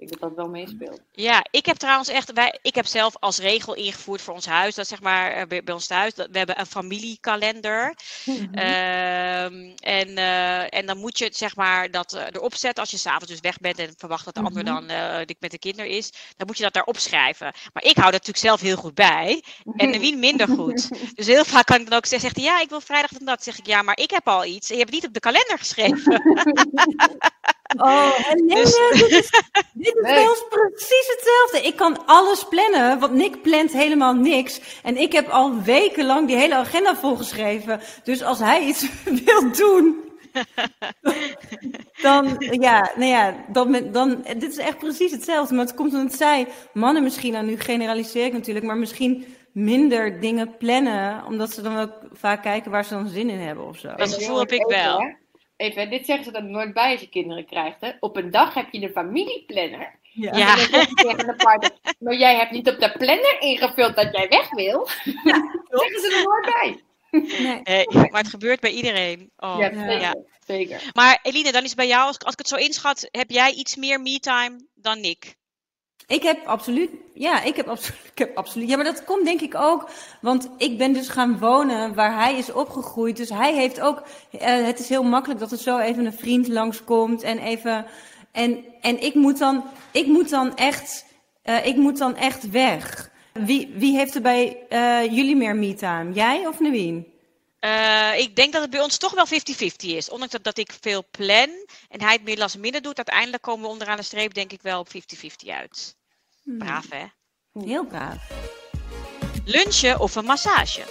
Ik 0.00 0.08
denk 0.08 0.20
dat 0.20 0.30
dat 0.30 0.38
wel 0.38 0.48
meespeelt. 0.48 1.00
Ja, 1.12 1.44
ik 1.50 1.66
heb 1.66 1.76
trouwens 1.76 2.08
echt, 2.08 2.32
wij, 2.32 2.58
ik 2.62 2.74
heb 2.74 2.86
zelf 2.86 3.16
als 3.18 3.38
regel 3.38 3.74
ingevoerd 3.74 4.22
voor 4.22 4.34
ons 4.34 4.46
huis, 4.46 4.74
dat 4.74 4.88
zeg 4.88 5.00
maar 5.00 5.32
eh, 5.32 5.46
bij, 5.46 5.62
bij 5.62 5.74
ons 5.74 5.86
thuis, 5.86 6.14
dat, 6.14 6.28
we 6.30 6.38
hebben 6.38 6.60
een 6.60 6.66
familiekalender. 6.66 7.94
Mm-hmm. 8.24 8.58
Uh, 8.58 9.44
en, 9.80 10.08
uh, 10.08 10.74
en 10.74 10.86
dan 10.86 10.98
moet 10.98 11.18
je 11.18 11.28
zeg 11.32 11.56
maar 11.56 11.90
dat 11.90 12.14
uh, 12.14 12.22
erop 12.32 12.54
zetten 12.54 12.82
als 12.82 12.90
je 12.90 12.96
s'avonds 12.96 13.26
dus 13.26 13.40
weg 13.40 13.58
bent 13.58 13.78
en 13.78 13.94
verwacht 13.96 14.24
dat 14.24 14.34
de 14.34 14.42
ander 14.42 14.64
dan 14.64 14.90
uh, 14.90 15.16
met 15.38 15.50
de 15.50 15.58
kinderen 15.58 15.90
is, 15.90 16.10
dan 16.36 16.46
moet 16.46 16.56
je 16.56 16.62
dat 16.62 16.72
daar 16.72 16.84
opschrijven. 16.84 17.52
Maar 17.72 17.84
ik 17.84 17.96
hou 17.96 18.10
dat 18.10 18.26
natuurlijk 18.26 18.38
zelf 18.38 18.60
heel 18.60 18.76
goed 18.76 18.94
bij 18.94 19.44
en 19.76 20.00
Wien 20.00 20.18
minder 20.18 20.48
goed. 20.48 20.88
dus 21.16 21.26
heel 21.26 21.44
vaak 21.44 21.66
kan 21.66 21.80
ik 21.80 21.88
dan 21.88 21.98
ook 21.98 22.06
zeggen, 22.06 22.30
zegt 22.30 22.46
hij, 22.46 22.54
ja, 22.54 22.60
ik 22.60 22.68
wil 22.68 22.80
vrijdag 22.80 23.12
en 23.12 23.24
dat. 23.24 23.42
zeg 23.42 23.58
ik, 23.58 23.66
ja, 23.66 23.82
maar 23.82 23.98
ik 23.98 24.10
heb 24.10 24.28
al 24.28 24.44
iets 24.44 24.70
en 24.70 24.76
je 24.76 24.82
hebt 24.82 24.94
het 24.94 25.02
niet 25.02 25.08
op 25.08 25.14
de 25.14 25.20
kalender 25.20 25.58
geschreven. 25.58 26.22
oh, 27.76 28.10
Helene, 28.12 28.54
dus... 28.54 28.72
dit 28.92 29.10
is, 29.10 29.30
dit 29.72 29.94
is 29.96 30.02
nee. 30.02 30.14
bij 30.14 30.28
ons 30.28 30.44
precies 30.48 31.06
hetzelfde. 31.06 31.68
Ik 31.68 31.76
kan 31.76 32.06
alles 32.06 32.44
plannen, 32.48 32.98
want 32.98 33.12
Nick 33.12 33.42
plant 33.42 33.72
helemaal 33.72 34.14
niks. 34.14 34.60
En 34.82 34.96
ik 34.96 35.12
heb 35.12 35.28
al 35.28 35.62
wekenlang 35.62 36.26
die 36.26 36.36
hele 36.36 36.54
agenda 36.54 36.96
volgeschreven. 36.96 37.80
Dus 38.04 38.22
als 38.22 38.38
hij 38.38 38.64
iets 38.64 38.86
wil 39.24 39.52
doen, 39.52 40.08
dan, 42.02 42.36
ja, 42.38 42.90
nou 42.94 43.10
ja, 43.10 43.34
dan, 43.48 43.90
dan, 43.92 44.22
dit 44.22 44.50
is 44.50 44.58
echt 44.58 44.78
precies 44.78 45.12
hetzelfde. 45.12 45.54
Maar 45.54 45.64
het 45.64 45.74
komt 45.74 45.94
omdat 45.94 46.14
zij, 46.14 46.46
mannen 46.72 47.02
misschien, 47.02 47.32
nou 47.32 47.46
nu 47.46 47.58
generaliseer 47.58 48.24
ik 48.24 48.32
natuurlijk, 48.32 48.66
maar 48.66 48.76
misschien 48.76 49.34
minder 49.52 50.20
dingen 50.20 50.56
plannen, 50.56 51.24
omdat 51.26 51.52
ze 51.52 51.62
dan 51.62 51.78
ook 51.78 51.92
vaak 52.12 52.42
kijken 52.42 52.70
waar 52.70 52.84
ze 52.84 52.94
dan 52.94 53.08
zin 53.08 53.30
in 53.30 53.38
hebben 53.38 53.66
of 53.66 53.78
zo. 53.78 53.94
Dat 53.96 54.14
gevoel 54.14 54.38
heb 54.38 54.52
ik 54.52 54.66
wel. 54.66 55.18
Even, 55.60 55.90
dit 55.90 56.06
zeggen 56.06 56.24
ze 56.24 56.32
dan 56.32 56.50
nooit 56.50 56.72
bij 56.72 56.92
als 56.92 57.00
je 57.00 57.08
kinderen 57.08 57.46
krijgt. 57.46 57.80
Hè? 57.80 57.90
Op 58.00 58.16
een 58.16 58.30
dag 58.30 58.54
heb 58.54 58.66
je 58.70 58.82
een 58.82 58.92
familieplanner. 58.92 59.98
Ja. 60.02 60.36
ja. 60.36 60.54
tegen 60.54 61.26
de 61.26 61.34
partner, 61.36 61.70
maar 61.98 62.14
jij 62.14 62.36
hebt 62.36 62.50
niet 62.50 62.68
op 62.68 62.78
de 62.78 62.92
planner 62.92 63.36
ingevuld 63.40 63.96
dat 63.96 64.12
jij 64.12 64.28
weg 64.28 64.50
wil. 64.50 64.88
Ja, 65.04 65.34
zeggen 65.80 66.00
ze 66.00 66.16
er 66.16 66.24
nooit 66.24 66.44
bij. 66.54 66.82
Nee. 67.64 67.86
nee. 67.86 68.10
maar 68.10 68.20
het 68.20 68.30
gebeurt 68.30 68.60
bij 68.60 68.70
iedereen. 68.70 69.30
Oh, 69.36 69.56
ja, 69.58 69.68
zeker, 69.74 70.00
ja. 70.00 70.14
zeker. 70.46 70.90
Maar 70.92 71.18
Eline, 71.22 71.52
dan 71.52 71.64
is 71.64 71.74
bij 71.74 71.86
jou, 71.86 72.06
als, 72.06 72.18
als 72.18 72.32
ik 72.32 72.38
het 72.38 72.48
zo 72.48 72.56
inschat, 72.56 73.08
heb 73.10 73.30
jij 73.30 73.52
iets 73.52 73.76
meer 73.76 74.00
me-time 74.00 74.66
dan 74.74 75.00
Nick? 75.00 75.36
Ik 76.10 76.22
heb 76.22 76.46
absoluut, 76.46 76.90
ja, 77.14 77.42
ik 77.42 77.56
heb 77.56 77.68
absoluut, 77.68 78.00
ik 78.12 78.18
heb 78.18 78.36
absoluut, 78.36 78.68
ja, 78.68 78.76
maar 78.76 78.84
dat 78.84 79.04
komt 79.04 79.24
denk 79.24 79.40
ik 79.40 79.54
ook, 79.54 79.90
want 80.20 80.50
ik 80.56 80.78
ben 80.78 80.92
dus 80.92 81.08
gaan 81.08 81.38
wonen 81.38 81.94
waar 81.94 82.14
hij 82.14 82.38
is 82.38 82.52
opgegroeid. 82.52 83.16
Dus 83.16 83.28
hij 83.28 83.54
heeft 83.54 83.80
ook, 83.80 84.02
uh, 84.32 84.40
het 84.42 84.78
is 84.78 84.88
heel 84.88 85.02
makkelijk 85.02 85.40
dat 85.40 85.52
er 85.52 85.58
zo 85.58 85.78
even 85.78 86.04
een 86.04 86.12
vriend 86.12 86.48
langskomt 86.48 87.22
en 87.22 87.38
even, 87.38 87.86
en, 88.32 88.64
en 88.80 89.02
ik 89.02 89.14
moet 89.14 89.38
dan, 89.38 89.64
ik 89.92 90.06
moet 90.06 90.28
dan 90.30 90.56
echt, 90.56 91.04
uh, 91.44 91.66
ik 91.66 91.76
moet 91.76 91.98
dan 91.98 92.16
echt 92.16 92.50
weg. 92.50 93.10
Wie, 93.32 93.72
wie 93.74 93.96
heeft 93.96 94.14
er 94.14 94.22
bij 94.22 94.66
uh, 94.68 95.04
jullie 95.16 95.36
meer 95.36 95.56
me-time? 95.56 96.12
Jij 96.12 96.46
of 96.46 96.60
Naween? 96.60 97.06
Uh, 97.60 98.18
ik 98.18 98.36
denk 98.36 98.52
dat 98.52 98.62
het 98.62 98.70
bij 98.70 98.80
ons 98.80 98.98
toch 98.98 99.14
wel 99.14 99.26
50-50 99.26 99.30
is. 99.76 100.10
Ondanks 100.10 100.32
dat, 100.32 100.44
dat 100.44 100.58
ik 100.58 100.72
veel 100.80 101.04
plan 101.10 101.48
en 101.88 102.02
hij 102.02 102.12
het 102.12 102.24
meer 102.24 102.38
last 102.38 102.58
minder 102.58 102.82
doet, 102.82 102.96
uiteindelijk 102.96 103.42
komen 103.42 103.62
we 103.62 103.70
onderaan 103.70 103.96
de 103.96 104.02
streep 104.02 104.34
denk 104.34 104.52
ik 104.52 104.62
wel 104.62 104.80
op 104.80 104.88
50-50 104.88 105.48
uit. 105.48 105.98
Hmm. 106.50 106.58
Braaf 106.58 106.90
hè? 106.90 107.04
Heel 107.52 107.86
braaf. 107.86 108.30
Lunchen 109.44 110.00
of 110.00 110.14
een 110.14 110.24
massage? 110.24 110.84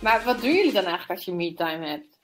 Maar 0.00 0.24
wat 0.24 0.40
doen 0.40 0.54
jullie 0.54 0.72
dan 0.72 0.84
eigenlijk 0.84 1.10
als 1.10 1.24
je 1.24 1.32
me-time 1.32 1.86
hebt? 1.86 2.18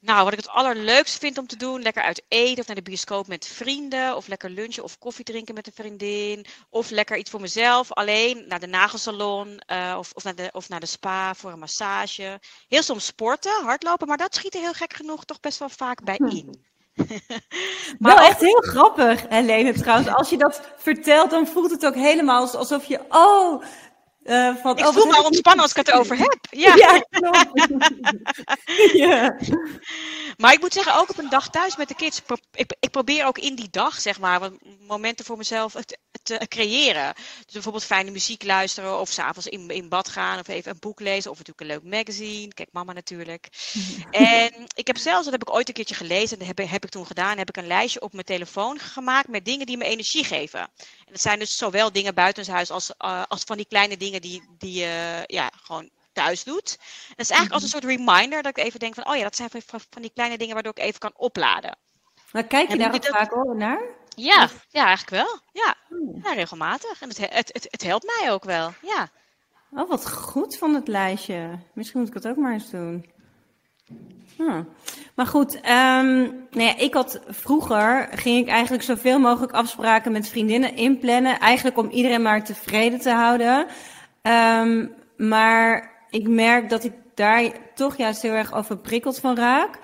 Nou, 0.00 0.24
wat 0.24 0.32
ik 0.32 0.38
het 0.38 0.48
allerleukste 0.48 1.18
vind 1.18 1.38
om 1.38 1.46
te 1.46 1.56
doen, 1.56 1.82
lekker 1.82 2.02
uit 2.02 2.22
eten 2.28 2.58
of 2.58 2.66
naar 2.66 2.76
de 2.76 2.82
bioscoop 2.82 3.26
met 3.26 3.46
vrienden, 3.46 4.16
of 4.16 4.26
lekker 4.26 4.50
lunchen 4.50 4.82
of 4.82 4.98
koffie 4.98 5.24
drinken 5.24 5.54
met 5.54 5.66
een 5.66 5.72
vriendin, 5.72 6.46
of 6.68 6.90
lekker 6.90 7.16
iets 7.16 7.30
voor 7.30 7.40
mezelf, 7.40 7.92
alleen 7.92 8.44
naar 8.48 8.60
de 8.60 8.66
nagelsalon 8.66 9.60
uh, 9.72 9.96
of, 9.98 10.12
of, 10.12 10.24
naar 10.24 10.34
de, 10.34 10.48
of 10.52 10.68
naar 10.68 10.80
de 10.80 10.86
spa 10.86 11.34
voor 11.34 11.52
een 11.52 11.58
massage. 11.58 12.40
Heel 12.68 12.82
soms 12.82 13.06
sporten, 13.06 13.62
hardlopen, 13.62 14.08
maar 14.08 14.16
dat 14.16 14.34
schiet 14.34 14.54
er 14.54 14.60
heel 14.60 14.72
gek 14.72 14.92
genoeg 14.92 15.24
toch 15.24 15.40
best 15.40 15.58
wel 15.58 15.68
vaak 15.68 16.04
bij 16.04 16.16
in. 16.16 16.64
Maar 17.98 18.16
Wel 18.16 18.26
echt 18.26 18.40
heel 18.40 18.60
grappig, 18.60 19.24
Helene, 19.28 19.72
trouwens. 19.72 20.08
Als 20.08 20.30
je 20.30 20.38
dat 20.38 20.60
vertelt, 20.76 21.30
dan 21.30 21.46
voelt 21.46 21.70
het 21.70 21.86
ook 21.86 21.94
helemaal 21.94 22.50
alsof 22.50 22.84
je... 22.84 23.00
Oh, 23.08 23.62
uh, 24.24 24.56
van, 24.56 24.78
ik 24.78 24.86
oh, 24.86 24.92
voel 24.92 25.06
me 25.06 25.24
ontspannen 25.24 25.62
als 25.62 25.70
ik 25.70 25.86
het 25.86 25.92
over 25.92 26.18
heb. 26.18 26.38
Ja, 26.50 26.74
ja 26.74 27.04
ja. 29.06 29.36
Maar 30.36 30.52
ik 30.52 30.60
moet 30.60 30.72
zeggen, 30.72 30.94
ook 30.94 31.10
op 31.10 31.18
een 31.18 31.28
dag 31.28 31.50
thuis 31.50 31.76
met 31.76 31.88
de 31.88 31.94
kids, 31.94 32.22
ik, 32.52 32.76
ik 32.80 32.90
probeer 32.90 33.26
ook 33.26 33.38
in 33.38 33.54
die 33.54 33.68
dag, 33.70 34.00
zeg 34.00 34.20
maar, 34.20 34.40
momenten 34.86 35.24
voor 35.24 35.36
mezelf 35.36 35.74
te, 36.38 36.48
creëren. 36.48 37.14
Dus 37.44 37.52
bijvoorbeeld 37.52 37.84
fijne 37.84 38.10
muziek 38.10 38.44
luisteren, 38.44 39.00
of 39.00 39.10
s'avonds 39.10 39.48
in, 39.48 39.70
in 39.70 39.88
bad 39.88 40.08
gaan, 40.08 40.38
of 40.38 40.48
even 40.48 40.70
een 40.70 40.78
boek 40.80 41.00
lezen, 41.00 41.30
of 41.30 41.38
natuurlijk 41.38 41.60
een 41.60 41.80
leuk 41.80 41.98
magazine. 41.98 42.54
Kijk, 42.54 42.68
mama 42.72 42.92
natuurlijk. 42.92 43.48
En 44.10 44.66
ik 44.74 44.86
heb 44.86 44.98
zelfs, 44.98 45.24
dat 45.24 45.32
heb 45.32 45.42
ik 45.42 45.54
ooit 45.54 45.68
een 45.68 45.74
keertje 45.74 45.94
gelezen, 45.94 46.32
en 46.38 46.46
dat 46.46 46.56
heb, 46.56 46.70
heb 46.70 46.84
ik 46.84 46.90
toen 46.90 47.06
gedaan, 47.06 47.38
heb 47.38 47.48
ik 47.48 47.56
een 47.56 47.66
lijstje 47.66 48.00
op 48.00 48.12
mijn 48.12 48.24
telefoon 48.24 48.78
gemaakt 48.78 49.28
met 49.28 49.44
dingen 49.44 49.66
die 49.66 49.76
me 49.76 49.84
energie 49.84 50.24
geven. 50.24 50.60
En 50.60 51.12
dat 51.12 51.20
zijn 51.20 51.38
dus 51.38 51.56
zowel 51.56 51.92
dingen 51.92 52.14
buitenshuis 52.14 52.70
als, 52.70 52.92
uh, 53.04 53.22
als 53.28 53.42
van 53.42 53.56
die 53.56 53.66
kleine 53.66 53.96
dingen 53.96 54.20
die, 54.20 54.42
die 54.58 54.78
je 54.78 55.22
ja, 55.26 55.50
gewoon 55.62 55.90
thuis 56.12 56.44
doet. 56.44 56.78
dat 57.08 57.18
is 57.18 57.30
eigenlijk 57.30 57.52
als 57.52 57.62
een 57.62 57.68
soort 57.68 57.84
reminder 57.84 58.42
dat 58.42 58.58
ik 58.58 58.64
even 58.64 58.80
denk 58.80 58.94
van, 58.94 59.08
oh 59.08 59.16
ja, 59.16 59.22
dat 59.22 59.36
zijn 59.36 59.50
van 59.66 60.02
die 60.02 60.10
kleine 60.14 60.38
dingen 60.38 60.54
waardoor 60.54 60.76
ik 60.76 60.84
even 60.84 61.00
kan 61.00 61.12
opladen. 61.16 61.76
Maar 62.32 62.44
kijk 62.44 62.70
je 62.70 62.76
daar 62.78 62.94
ook 62.94 63.06
vaak 63.06 63.36
ook 63.36 63.54
naar? 63.54 63.80
Ja, 64.22 64.48
ja, 64.68 64.86
eigenlijk 64.86 65.24
wel. 65.24 65.38
Ja, 65.52 65.74
hmm. 65.88 66.20
ja 66.22 66.32
regelmatig. 66.32 67.00
En 67.00 67.08
het, 67.08 67.18
het, 67.18 67.50
het, 67.52 67.66
het 67.70 67.82
helpt 67.82 68.18
mij 68.18 68.32
ook 68.32 68.44
wel, 68.44 68.72
ja. 68.82 69.08
Oh, 69.70 69.88
wat 69.88 70.10
goed 70.10 70.56
van 70.56 70.74
het 70.74 70.88
lijstje. 70.88 71.58
Misschien 71.72 72.00
moet 72.00 72.08
ik 72.08 72.14
het 72.14 72.28
ook 72.28 72.36
maar 72.36 72.52
eens 72.52 72.70
doen. 72.70 73.04
Maar 75.14 75.26
goed, 75.26 75.54
um, 75.54 75.62
nou 76.50 76.62
ja, 76.62 76.76
ik 76.76 76.94
had 76.94 77.20
vroeger 77.26 78.08
ging 78.14 78.38
ik 78.38 78.48
eigenlijk 78.48 78.82
zoveel 78.82 79.18
mogelijk 79.18 79.52
afspraken 79.52 80.12
met 80.12 80.28
vriendinnen 80.28 80.76
inplannen, 80.76 81.38
eigenlijk 81.38 81.76
om 81.76 81.90
iedereen 81.90 82.22
maar 82.22 82.44
tevreden 82.44 83.00
te 83.00 83.10
houden. 83.10 83.66
Um, 84.22 84.94
maar 85.16 85.92
ik 86.10 86.28
merk 86.28 86.68
dat 86.68 86.84
ik 86.84 86.92
daar 87.14 87.50
toch 87.74 87.96
juist 87.96 88.22
heel 88.22 88.32
erg 88.32 88.54
overprikkeld 88.54 89.18
van 89.18 89.36
raak. 89.36 89.78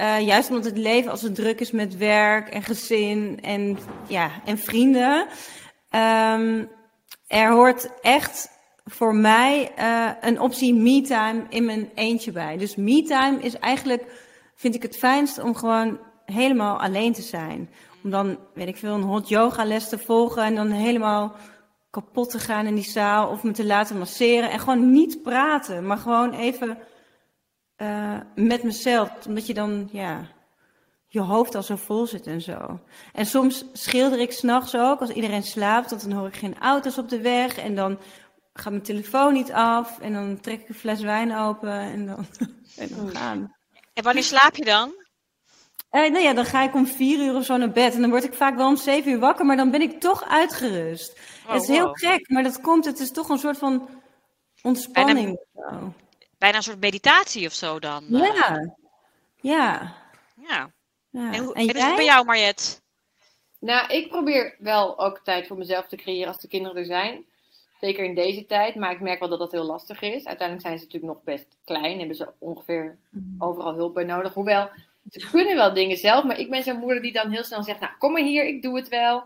Uh, 0.00 0.20
juist 0.20 0.48
omdat 0.48 0.64
het 0.64 0.78
leven 0.78 1.10
als 1.10 1.22
het 1.22 1.34
druk 1.34 1.60
is 1.60 1.70
met 1.70 1.96
werk 1.96 2.48
en 2.48 2.62
gezin 2.62 3.38
en, 3.42 3.78
ja, 4.06 4.30
en 4.44 4.58
vrienden. 4.58 5.26
Um, 5.90 6.68
er 7.26 7.50
hoort 7.50 8.00
echt 8.00 8.48
voor 8.84 9.14
mij 9.14 9.72
uh, 9.78 10.10
een 10.20 10.40
optie 10.40 10.74
me-time 10.74 11.42
in 11.48 11.64
mijn 11.64 11.90
eentje 11.94 12.32
bij. 12.32 12.56
Dus 12.56 12.76
me-time 12.76 13.38
is 13.40 13.58
eigenlijk, 13.58 14.04
vind 14.54 14.74
ik 14.74 14.82
het 14.82 14.96
fijnst 14.96 15.38
om 15.38 15.54
gewoon 15.54 15.98
helemaal 16.24 16.80
alleen 16.80 17.12
te 17.12 17.22
zijn. 17.22 17.70
Om 18.04 18.10
dan, 18.10 18.38
weet 18.54 18.68
ik 18.68 18.76
veel, 18.76 18.94
een 18.94 19.02
hot 19.02 19.28
yoga 19.28 19.64
les 19.64 19.88
te 19.88 19.98
volgen 19.98 20.42
en 20.42 20.54
dan 20.54 20.70
helemaal 20.70 21.34
kapot 21.90 22.30
te 22.30 22.38
gaan 22.38 22.66
in 22.66 22.74
die 22.74 22.84
zaal 22.84 23.28
of 23.28 23.42
me 23.42 23.50
te 23.50 23.66
laten 23.66 23.98
masseren 23.98 24.50
en 24.50 24.58
gewoon 24.58 24.92
niet 24.92 25.22
praten, 25.22 25.86
maar 25.86 25.96
gewoon 25.96 26.32
even 26.32 26.78
uh, 27.82 28.20
met 28.34 28.62
mezelf, 28.62 29.26
omdat 29.26 29.46
je 29.46 29.54
dan 29.54 29.88
ja 29.92 30.28
je 31.12 31.20
hoofd 31.20 31.54
al 31.54 31.62
zo 31.62 31.76
vol 31.76 32.06
zit 32.06 32.26
en 32.26 32.40
zo. 32.40 32.80
En 33.12 33.26
soms 33.26 33.64
schilder 33.72 34.18
ik 34.18 34.32
s'nachts 34.32 34.76
ook 34.76 35.00
als 35.00 35.10
iedereen 35.10 35.42
slaapt, 35.42 35.90
want 35.90 36.02
dan 36.02 36.12
hoor 36.12 36.26
ik 36.26 36.36
geen 36.36 36.58
auto's 36.58 36.98
op 36.98 37.08
de 37.08 37.20
weg 37.20 37.58
en 37.58 37.74
dan 37.74 37.98
gaat 38.52 38.72
mijn 38.72 38.84
telefoon 38.84 39.32
niet 39.32 39.52
af 39.52 39.98
en 39.98 40.12
dan 40.12 40.40
trek 40.40 40.60
ik 40.60 40.68
een 40.68 40.74
fles 40.74 41.00
wijn 41.00 41.36
open 41.36 41.72
en 41.72 42.06
dan, 42.06 42.26
en 42.76 42.88
dan 42.96 43.08
gaan. 43.08 43.54
En 43.94 44.02
wanneer 44.02 44.22
slaap 44.22 44.56
je 44.56 44.64
dan? 44.64 44.92
Eh, 45.90 46.10
nou 46.10 46.24
ja, 46.24 46.32
dan 46.32 46.44
ga 46.44 46.62
ik 46.62 46.74
om 46.74 46.86
vier 46.86 47.18
uur 47.18 47.34
of 47.34 47.44
zo 47.44 47.56
naar 47.56 47.70
bed. 47.70 47.94
En 47.94 48.00
dan 48.00 48.10
word 48.10 48.24
ik 48.24 48.34
vaak 48.34 48.56
wel 48.56 48.68
om 48.68 48.76
zeven 48.76 49.12
uur 49.12 49.18
wakker, 49.18 49.46
maar 49.46 49.56
dan 49.56 49.70
ben 49.70 49.80
ik 49.80 50.00
toch 50.00 50.28
uitgerust. 50.28 51.18
Oh, 51.46 51.52
het 51.52 51.62
is 51.62 51.68
heel 51.68 51.92
gek, 51.92 52.30
maar 52.30 52.42
dat 52.42 52.60
komt, 52.60 52.84
het 52.84 52.98
is 52.98 53.10
toch 53.10 53.28
een 53.28 53.38
soort 53.38 53.58
van 53.58 53.88
ontspanning. 54.62 55.38
Bijna 56.42 56.56
een 56.56 56.62
soort 56.62 56.80
meditatie 56.80 57.46
of 57.46 57.52
zo 57.52 57.78
dan. 57.78 58.04
Eh. 58.04 58.20
Ja, 58.20 58.74
ja. 59.40 59.94
Ja. 60.36 60.72
ja. 61.10 61.32
En, 61.32 61.44
hoe, 61.44 61.54
en, 61.54 61.68
is 61.68 61.82
het 61.82 61.96
bij 61.96 62.04
jou, 62.04 62.24
Mariette? 62.24 62.80
Nou, 63.58 63.92
ik 63.92 64.08
probeer 64.08 64.56
wel 64.58 64.98
ook 64.98 65.20
tijd 65.24 65.46
voor 65.46 65.58
mezelf 65.58 65.86
te 65.86 65.96
creëren 65.96 66.28
als 66.28 66.40
de 66.40 66.48
kinderen 66.48 66.76
er 66.76 66.84
zijn. 66.84 67.24
Zeker 67.80 68.04
in 68.04 68.14
deze 68.14 68.46
tijd, 68.46 68.74
maar 68.74 68.92
ik 68.92 69.00
merk 69.00 69.20
wel 69.20 69.28
dat 69.28 69.38
dat 69.38 69.52
heel 69.52 69.64
lastig 69.64 70.00
is. 70.00 70.26
Uiteindelijk 70.26 70.60
zijn 70.66 70.78
ze 70.78 70.84
natuurlijk 70.84 71.12
nog 71.12 71.22
best 71.24 71.46
klein, 71.64 71.98
hebben 71.98 72.16
ze 72.16 72.28
ongeveer 72.38 72.98
mm. 73.10 73.34
overal 73.38 73.74
hulp 73.74 73.94
bij 73.94 74.04
nodig. 74.04 74.34
Hoewel, 74.34 74.70
ze 75.10 75.30
kunnen 75.30 75.56
wel 75.56 75.74
dingen 75.74 75.96
zelf, 75.96 76.24
maar 76.24 76.38
ik 76.38 76.50
ben 76.50 76.62
zo'n 76.62 76.78
moeder 76.78 77.02
die 77.02 77.12
dan 77.12 77.30
heel 77.30 77.44
snel 77.44 77.62
zegt, 77.62 77.80
nou 77.80 77.92
kom 77.98 78.12
maar 78.12 78.22
hier, 78.22 78.46
ik 78.46 78.62
doe 78.62 78.76
het 78.76 78.88
wel. 78.88 79.24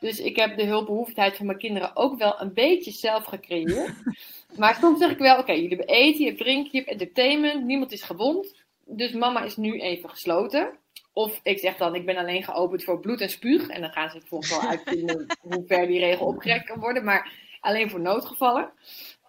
Dus 0.00 0.20
ik 0.20 0.36
heb 0.36 0.56
de 0.56 0.64
hulpbehoeftigheid 0.64 1.36
van 1.36 1.46
mijn 1.46 1.58
kinderen 1.58 1.96
ook 1.96 2.18
wel 2.18 2.40
een 2.40 2.54
beetje 2.54 2.90
zelf 2.90 3.24
gecreëerd. 3.24 3.92
maar 4.58 4.74
soms 4.74 4.98
zeg 4.98 5.10
ik 5.10 5.18
wel, 5.18 5.38
oké, 5.38 5.52
jullie 5.52 5.76
hebben 5.76 5.94
eten, 5.94 6.20
je 6.20 6.26
hebt 6.26 6.38
drinken, 6.38 6.70
je 6.72 6.78
hebt 6.78 6.90
entertainment, 6.90 7.64
niemand 7.64 7.92
is 7.92 8.02
gewond. 8.02 8.54
Dus 8.84 9.12
mama 9.12 9.42
is 9.42 9.56
nu 9.56 9.80
even 9.80 10.10
gesloten. 10.10 10.78
Of 11.12 11.40
ik 11.42 11.58
zeg 11.58 11.76
dan, 11.76 11.94
ik 11.94 12.06
ben 12.06 12.16
alleen 12.16 12.44
geopend 12.44 12.84
voor 12.84 13.00
bloed 13.00 13.20
en 13.20 13.30
spuug. 13.30 13.68
En 13.68 13.80
dan 13.80 13.90
gaan 13.90 14.10
ze 14.10 14.20
volgens 14.24 14.50
wel 14.50 14.70
uitvinden 14.70 15.26
hoe 15.48 15.64
ver 15.66 15.86
die 15.86 15.98
regel 15.98 16.26
opgerekt 16.26 16.66
kan 16.66 16.80
worden. 16.80 17.04
Maar 17.04 17.32
alleen 17.60 17.90
voor 17.90 18.00
noodgevallen. 18.00 18.72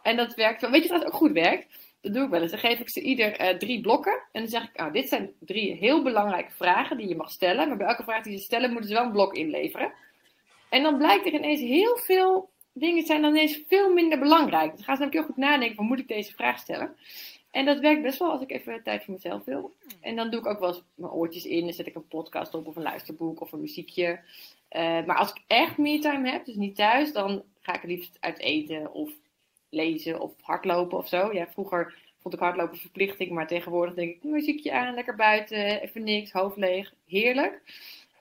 En 0.01 0.17
dat 0.17 0.35
werkt 0.35 0.61
wel. 0.61 0.71
Weet 0.71 0.83
je 0.83 0.89
wat 0.89 1.05
ook 1.05 1.13
goed 1.13 1.31
werkt? 1.31 1.67
Dat 2.01 2.13
doe 2.13 2.23
ik 2.23 2.29
wel 2.29 2.41
eens. 2.41 2.51
Dan 2.51 2.59
geef 2.59 2.79
ik 2.79 2.89
ze 2.89 3.01
ieder 3.01 3.41
uh, 3.41 3.57
drie 3.57 3.81
blokken. 3.81 4.21
En 4.31 4.41
dan 4.41 4.49
zeg 4.49 4.63
ik, 4.63 4.77
nou, 4.77 4.91
dit 4.91 5.07
zijn 5.09 5.31
drie 5.39 5.75
heel 5.75 6.03
belangrijke 6.03 6.51
vragen 6.51 6.97
die 6.97 7.07
je 7.07 7.15
mag 7.15 7.31
stellen. 7.31 7.67
Maar 7.67 7.77
bij 7.77 7.87
elke 7.87 8.03
vraag 8.03 8.23
die 8.23 8.37
ze 8.37 8.43
stellen, 8.43 8.71
moeten 8.71 8.89
ze 8.89 8.95
wel 8.95 9.05
een 9.05 9.11
blok 9.11 9.33
inleveren. 9.33 9.93
En 10.69 10.83
dan 10.83 10.97
blijkt 10.97 11.25
er 11.25 11.33
ineens 11.33 11.59
heel 11.59 11.97
veel 11.97 12.49
dingen 12.73 13.05
zijn 13.05 13.21
dan 13.21 13.31
ineens 13.31 13.61
veel 13.67 13.93
minder 13.93 14.19
belangrijk. 14.19 14.75
Dan 14.75 14.83
gaan 14.83 14.95
ze 14.95 15.01
namelijk 15.01 15.13
heel 15.13 15.23
goed 15.23 15.37
nadenken 15.37 15.75
van, 15.75 15.85
moet 15.85 15.99
ik 15.99 16.07
deze 16.07 16.33
vraag 16.33 16.59
stellen? 16.59 16.95
En 17.51 17.65
dat 17.65 17.79
werkt 17.79 18.01
best 18.01 18.19
wel 18.19 18.31
als 18.31 18.41
ik 18.41 18.51
even 18.51 18.83
tijd 18.83 19.03
voor 19.03 19.13
mezelf 19.13 19.45
wil. 19.45 19.75
En 20.01 20.15
dan 20.15 20.29
doe 20.29 20.39
ik 20.39 20.45
ook 20.45 20.59
wel 20.59 20.69
eens 20.69 20.83
mijn 20.95 21.11
oortjes 21.11 21.45
in. 21.45 21.63
Dan 21.63 21.73
zet 21.73 21.87
ik 21.87 21.95
een 21.95 22.07
podcast 22.07 22.53
op 22.53 22.67
of 22.67 22.75
een 22.75 22.81
luisterboek 22.81 23.41
of 23.41 23.51
een 23.51 23.59
muziekje. 23.59 24.19
Uh, 24.71 25.05
maar 25.05 25.15
als 25.15 25.29
ik 25.29 25.41
echt 25.47 25.77
me-time 25.77 26.29
heb, 26.29 26.45
dus 26.45 26.55
niet 26.55 26.75
thuis, 26.75 27.13
dan 27.13 27.43
ga 27.61 27.75
ik 27.75 27.83
liefst 27.83 28.17
uit 28.19 28.39
eten 28.39 28.93
of 28.93 29.11
lezen 29.69 30.19
of 30.19 30.31
hardlopen 30.41 30.97
of 30.97 31.07
zo. 31.07 31.33
Ja, 31.33 31.47
vroeger 31.47 31.97
vond 32.21 32.33
ik 32.33 32.39
hardlopen 32.39 32.77
verplichting, 32.77 33.31
maar 33.31 33.47
tegenwoordig 33.47 33.93
denk 33.93 34.15
ik 34.15 34.23
muziekje 34.23 34.71
aan, 34.71 34.93
lekker 34.93 35.15
buiten, 35.15 35.81
even 35.81 36.03
niks, 36.03 36.31
hoofd 36.31 36.57
leeg, 36.57 36.93
heerlijk. 37.07 37.61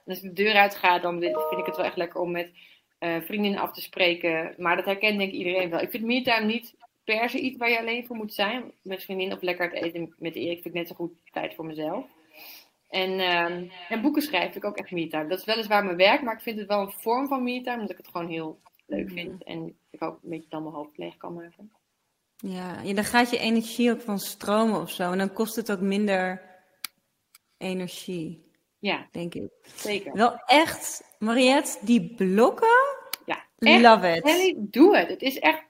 Als 0.09 0.21
ik 0.21 0.35
de 0.35 0.43
deur 0.43 0.55
uit 0.55 0.75
ga, 0.75 0.99
dan 0.99 1.19
vind 1.19 1.59
ik 1.59 1.65
het 1.65 1.75
wel 1.75 1.85
echt 1.85 1.97
lekker 1.97 2.19
om 2.19 2.31
met 2.31 2.51
uh, 2.99 3.21
vriendinnen 3.21 3.61
af 3.61 3.71
te 3.71 3.81
spreken. 3.81 4.53
Maar 4.57 4.75
dat 4.75 4.85
herkent 4.85 5.17
denk 5.17 5.31
ik 5.31 5.37
iedereen 5.37 5.69
wel. 5.69 5.79
Ik 5.79 5.89
vind 5.89 6.03
me-time 6.03 6.45
niet 6.45 6.75
per 7.03 7.29
se 7.29 7.39
iets 7.39 7.57
waar 7.57 7.69
je 7.69 7.79
alleen 7.79 8.05
voor 8.05 8.15
moet 8.15 8.33
zijn. 8.33 8.71
Met 8.81 9.03
vriendinnen 9.03 9.37
of 9.37 9.43
lekker 9.43 9.69
het 9.69 9.83
eten 9.83 10.15
met 10.17 10.35
Erik 10.35 10.61
vind 10.61 10.65
ik 10.65 10.73
net 10.73 10.87
zo 10.87 10.95
goed 10.95 11.11
tijd 11.31 11.55
voor 11.55 11.65
mezelf. 11.65 12.05
En, 12.89 13.11
uh, 13.11 13.71
en 13.89 14.01
boeken 14.01 14.21
schrijven 14.21 14.51
vind 14.51 14.63
ik 14.63 14.69
ook 14.69 14.77
echt 14.77 14.91
me-time. 14.91 15.27
Dat 15.27 15.39
is 15.39 15.45
weliswaar 15.45 15.85
mijn 15.85 15.97
werk, 15.97 16.21
maar 16.21 16.35
ik 16.35 16.41
vind 16.41 16.59
het 16.59 16.67
wel 16.67 16.81
een 16.81 16.91
vorm 16.91 17.27
van 17.27 17.43
me-time, 17.43 17.75
omdat 17.75 17.91
ik 17.91 17.97
het 17.97 18.07
gewoon 18.07 18.27
heel 18.27 18.59
leuk 18.85 19.05
mhm. 19.05 19.13
vind. 19.13 19.43
En 19.43 19.77
ik 19.89 20.03
ook 20.03 20.19
een 20.23 20.29
beetje 20.29 20.49
dan 20.49 20.63
mijn 20.63 20.75
hoofd 20.75 20.97
leeg 20.97 21.17
kan 21.17 21.33
maken. 21.33 21.71
Ja, 22.35 22.81
ja, 22.81 22.93
dan 22.93 23.03
gaat 23.03 23.29
je 23.29 23.37
energie 23.37 23.91
ook 23.91 24.01
van 24.01 24.19
stromen 24.19 24.81
of 24.81 24.91
zo. 24.91 25.11
En 25.11 25.17
dan 25.17 25.33
kost 25.33 25.55
het 25.55 25.71
ook 25.71 25.79
minder 25.79 26.41
energie. 27.57 28.48
Ja, 28.79 29.07
denk 29.11 29.33
ik. 29.33 29.49
Zeker. 29.75 30.13
Wel 30.13 30.41
echt, 30.45 31.03
Mariette, 31.19 31.77
die 31.81 32.13
blokken. 32.15 32.97
Ja, 33.25 33.43
echt, 33.57 33.81
love 33.81 34.15
it. 34.15 34.23
Ellie, 34.23 34.55
doe 34.59 34.97
het. 34.97 35.09
Het 35.09 35.21
is 35.21 35.39
echt. 35.39 35.63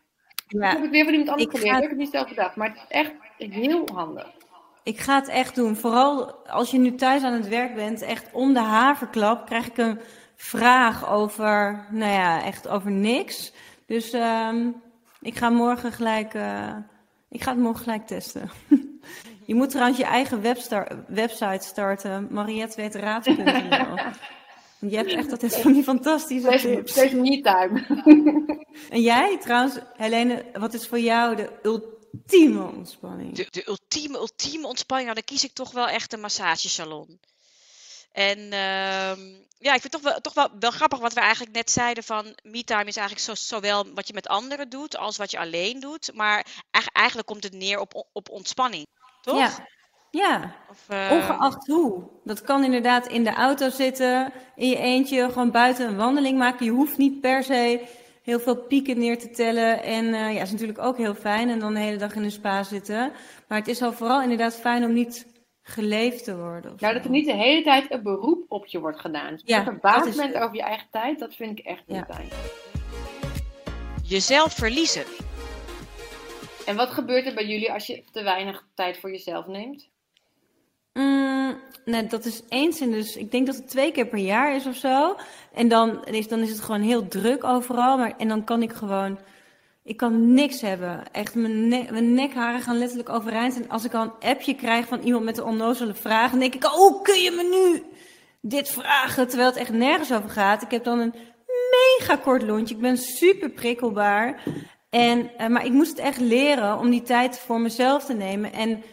Ja. 0.47 0.65
Ik 0.67 0.71
heb 0.73 0.81
het 0.81 0.91
weer 0.91 1.03
van 1.03 1.13
iemand 1.13 1.29
anders 1.29 1.49
geleerd. 1.49 1.75
Ik 1.75 1.81
heb 1.81 1.89
het 1.89 1.99
niet 1.99 2.11
zelf 2.11 2.27
gedacht, 2.27 2.55
maar 2.55 2.67
het 2.67 2.77
is 2.77 2.85
echt 2.87 3.11
heel 3.37 3.87
handig. 3.93 4.27
Ik 4.83 4.99
ga 4.99 5.15
het 5.15 5.27
echt 5.27 5.55
doen. 5.55 5.75
Vooral 5.75 6.31
als 6.47 6.71
je 6.71 6.77
nu 6.77 6.95
thuis 6.95 7.23
aan 7.23 7.33
het 7.33 7.47
werk 7.47 7.75
bent, 7.75 8.01
echt 8.01 8.29
om 8.31 8.53
de 8.53 8.59
haverklap 8.59 9.45
krijg 9.45 9.67
ik 9.67 9.77
een 9.77 9.99
vraag 10.35 11.09
over, 11.09 11.85
nou 11.91 12.11
ja, 12.11 12.43
echt 12.43 12.67
over 12.67 12.91
niks. 12.91 13.53
Dus 13.85 14.13
um, 14.13 14.81
ik 15.21 15.35
ga 15.35 15.49
morgen 15.49 15.91
gelijk, 15.91 16.33
uh, 16.33 16.75
ik 17.29 17.43
ga 17.43 17.51
het 17.51 17.59
morgen 17.59 17.83
gelijk 17.83 18.07
testen. 18.07 18.49
je 19.49 19.55
moet 19.55 19.69
trouwens 19.69 19.97
je 19.97 20.03
eigen 20.03 20.41
website 21.07 21.59
starten, 21.61 22.27
marietteweetraad.nl. 22.31 23.97
Je 24.89 24.95
hebt 24.95 25.11
echt, 25.11 25.29
dat 25.29 25.43
is 25.43 25.55
van 25.55 25.73
die 25.73 25.83
fantastische 25.83 26.57
tips. 26.57 26.91
Steeds 26.91 27.13
me 27.13 27.41
time. 27.41 27.85
en 28.95 29.01
jij 29.01 29.37
trouwens, 29.37 29.77
Helene, 29.93 30.45
wat 30.53 30.73
is 30.73 30.87
voor 30.87 30.99
jou 30.99 31.35
de 31.35 31.49
ultieme 31.63 32.63
ontspanning? 32.63 33.35
De, 33.35 33.47
de 33.49 33.67
ultieme, 33.67 34.17
ultieme 34.17 34.67
ontspanning, 34.67 35.09
nou, 35.09 35.21
dan 35.25 35.35
kies 35.35 35.43
ik 35.43 35.53
toch 35.53 35.71
wel 35.71 35.87
echt 35.87 36.13
een 36.13 36.19
massagesalon. 36.19 37.19
En 38.11 38.39
uh, 38.39 39.17
ja, 39.57 39.73
ik 39.73 39.81
vind 39.81 39.83
het 39.83 39.91
toch, 39.91 40.01
wel, 40.01 40.21
toch 40.21 40.33
wel, 40.33 40.49
wel 40.59 40.71
grappig 40.71 40.99
wat 40.99 41.13
we 41.13 41.19
eigenlijk 41.19 41.55
net 41.55 41.71
zeiden 41.71 42.03
van 42.03 42.35
me-time 42.43 42.85
is 42.85 42.97
eigenlijk 42.97 43.25
zo, 43.25 43.55
zowel 43.55 43.93
wat 43.93 44.07
je 44.07 44.13
met 44.13 44.27
anderen 44.27 44.69
doet 44.69 44.97
als 44.97 45.17
wat 45.17 45.31
je 45.31 45.39
alleen 45.39 45.79
doet. 45.79 46.11
Maar 46.13 46.45
eigenlijk 46.91 47.27
komt 47.27 47.43
het 47.43 47.53
neer 47.53 47.79
op, 47.79 48.07
op 48.13 48.29
ontspanning, 48.29 48.87
toch? 49.21 49.37
Ja. 49.39 49.49
Ja, 50.11 50.55
Of, 50.69 50.85
eh, 50.87 51.07
ongeacht 51.11 51.67
hoe. 51.67 52.03
Dat 52.23 52.41
kan 52.41 52.63
inderdaad 52.63 53.07
in 53.07 53.23
de 53.23 53.33
auto 53.33 53.69
zitten, 53.69 54.31
in 54.55 54.69
je 54.69 54.77
eentje, 54.77 55.29
gewoon 55.29 55.51
buiten 55.51 55.87
een 55.87 55.95
wandeling 55.97 56.37
maken. 56.37 56.65
Je 56.65 56.71
hoeft 56.71 56.97
niet 56.97 57.21
per 57.21 57.43
se 57.43 57.81
heel 58.23 58.39
veel 58.39 58.55
pieken 58.55 58.97
neer 58.99 59.19
te 59.19 59.29
tellen. 59.29 59.83
En 59.83 60.13
eh, 60.13 60.33
ja, 60.33 60.41
is 60.41 60.51
natuurlijk 60.51 60.79
ook 60.79 60.97
heel 60.97 61.15
fijn. 61.15 61.49
En 61.49 61.59
dan 61.59 61.73
de 61.73 61.79
hele 61.79 61.97
dag 61.97 62.15
in 62.15 62.23
een 62.23 62.31
spa 62.31 62.63
zitten. 62.63 63.11
Maar 63.47 63.57
het 63.57 63.67
is 63.67 63.81
al 63.81 63.93
vooral 63.93 64.21
inderdaad 64.21 64.55
fijn 64.55 64.83
om 64.83 64.93
niet 64.93 65.27
geleefd 65.61 66.23
te 66.23 66.37
worden. 66.37 66.73
Nou, 66.77 66.93
dat 66.93 67.03
er 67.03 67.09
niet 67.09 67.25
de 67.25 67.33
hele 67.35 67.63
tijd 67.63 67.91
een 67.91 68.03
beroep 68.03 68.45
op 68.47 68.65
je 68.65 68.79
wordt 68.79 68.99
gedaan. 68.99 69.31
Dus 69.31 69.41
Ja, 69.45 69.57
je 69.57 69.63
verbaasd 69.63 69.99
dat 69.99 70.07
is 70.07 70.15
bent 70.15 70.35
over 70.35 70.55
je 70.55 70.63
eigen 70.63 70.87
tijd, 70.91 71.19
dat 71.19 71.35
vind 71.35 71.59
ik 71.59 71.65
echt 71.65 71.83
niet 71.85 71.97
Ja. 72.07 72.13
fijn. 72.15 72.27
jezelf 74.03 74.53
verliezen. 74.53 75.03
En 76.69 76.75
wat 76.75 76.89
gebeurt 76.89 77.25
er 77.25 77.33
bij 77.33 77.45
jullie 77.45 77.71
als 77.71 77.87
je 77.87 78.03
te 78.11 78.23
weinig 78.23 78.65
tijd 78.73 78.97
voor 78.97 79.11
jezelf 79.11 79.47
neemt? 79.47 79.89
Mm, 80.93 81.61
nee, 81.85 82.07
dat 82.07 82.25
is 82.25 82.41
eens 82.49 82.81
in 82.81 82.91
dus. 82.91 83.15
Ik 83.15 83.31
denk 83.31 83.45
dat 83.45 83.55
het 83.55 83.69
twee 83.69 83.91
keer 83.91 84.07
per 84.07 84.19
jaar 84.19 84.55
is 84.55 84.65
of 84.65 84.75
zo. 84.75 85.15
En 85.53 85.67
dan 85.67 86.05
is, 86.05 86.27
dan 86.27 86.39
is 86.39 86.49
het 86.49 86.59
gewoon 86.59 86.81
heel 86.81 87.07
druk 87.07 87.43
overal. 87.43 87.97
Maar, 87.97 88.13
en 88.17 88.27
dan 88.27 88.43
kan 88.43 88.61
ik 88.61 88.73
gewoon. 88.73 89.19
Ik 89.83 89.97
kan 89.97 90.33
niks 90.33 90.61
hebben. 90.61 91.11
Echt, 91.11 91.35
mijn, 91.35 91.67
nek, 91.67 91.91
nekharen 92.01 92.61
gaan 92.61 92.77
letterlijk 92.77 93.09
overeind. 93.09 93.55
En 93.55 93.69
als 93.69 93.85
ik 93.85 93.93
al 93.93 94.03
een 94.03 94.29
appje 94.29 94.55
krijg 94.55 94.87
van 94.87 95.01
iemand 95.01 95.23
met 95.23 95.37
een 95.37 95.43
onnozele 95.43 95.93
vraag. 95.93 96.31
Dan 96.31 96.39
denk 96.39 96.55
ik, 96.55 96.65
oh, 96.65 97.03
kun 97.03 97.19
je 97.21 97.31
me 97.31 97.43
nu 97.43 97.83
dit 98.41 98.69
vragen? 98.69 99.27
Terwijl 99.27 99.49
het 99.49 99.59
echt 99.59 99.71
nergens 99.71 100.13
over 100.13 100.29
gaat. 100.29 100.61
Ik 100.61 100.71
heb 100.71 100.83
dan 100.83 100.99
een 100.99 101.15
mega 101.71 102.15
kort 102.15 102.43
lontje. 102.43 102.75
Ik 102.75 102.81
ben 102.81 102.97
super 102.97 103.49
prikkelbaar. 103.49 104.43
En, 104.89 105.37
eh, 105.37 105.47
maar 105.47 105.65
ik 105.65 105.71
moest 105.71 105.89
het 105.89 105.99
echt 105.99 106.19
leren 106.19 106.77
om 106.77 106.89
die 106.89 107.01
tijd 107.01 107.39
voor 107.39 107.59
mezelf 107.59 108.05
te 108.05 108.13
nemen. 108.13 108.53
En 108.53 108.83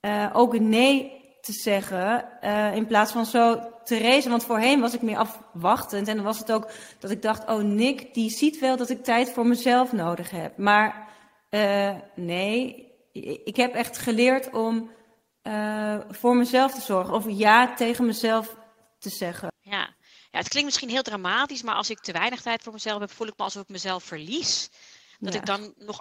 eh, 0.00 0.30
ook 0.32 0.58
nee 0.58 1.22
te 1.40 1.52
zeggen. 1.52 2.40
eh, 2.40 2.74
in 2.74 2.86
plaats 2.86 3.12
van 3.12 3.26
zo 3.26 3.72
te 3.84 3.98
racen. 3.98 4.30
Want 4.30 4.44
voorheen 4.44 4.80
was 4.80 4.94
ik 4.94 5.02
meer 5.02 5.16
afwachtend. 5.16 6.08
En 6.08 6.16
dan 6.16 6.24
was 6.24 6.38
het 6.38 6.52
ook 6.52 6.70
dat 6.98 7.10
ik 7.10 7.22
dacht: 7.22 7.48
oh, 7.48 7.62
Nick, 7.62 8.14
die 8.14 8.30
ziet 8.30 8.58
wel 8.58 8.76
dat 8.76 8.90
ik 8.90 9.04
tijd 9.04 9.30
voor 9.30 9.46
mezelf 9.46 9.92
nodig 9.92 10.30
heb. 10.30 10.56
Maar 10.56 11.12
nee, 12.14 12.92
ik 13.44 13.56
heb 13.56 13.74
echt 13.74 13.98
geleerd 13.98 14.50
om 14.50 14.90
voor 16.10 16.36
mezelf 16.36 16.74
te 16.74 16.80
zorgen. 16.80 17.14
Of 17.14 17.24
ja 17.28 17.74
tegen 17.74 18.06
mezelf 18.06 18.56
te 18.98 19.10
zeggen. 19.10 19.52
Ja. 19.60 19.94
ja, 20.30 20.38
het 20.38 20.48
klinkt 20.48 20.68
misschien 20.68 20.88
heel 20.88 21.02
dramatisch, 21.02 21.62
maar 21.62 21.74
als 21.74 21.90
ik 21.90 22.00
te 22.00 22.12
weinig 22.12 22.42
tijd 22.42 22.62
voor 22.62 22.72
mezelf 22.72 23.00
heb, 23.00 23.10
voel 23.10 23.26
ik 23.26 23.36
me 23.36 23.44
alsof 23.44 23.62
ik 23.62 23.68
mezelf 23.68 24.04
verlies. 24.04 24.70
Dat 25.18 25.32
Ja. 25.32 25.38
ik 25.40 25.46
dan 25.46 25.74
nog 25.76 26.00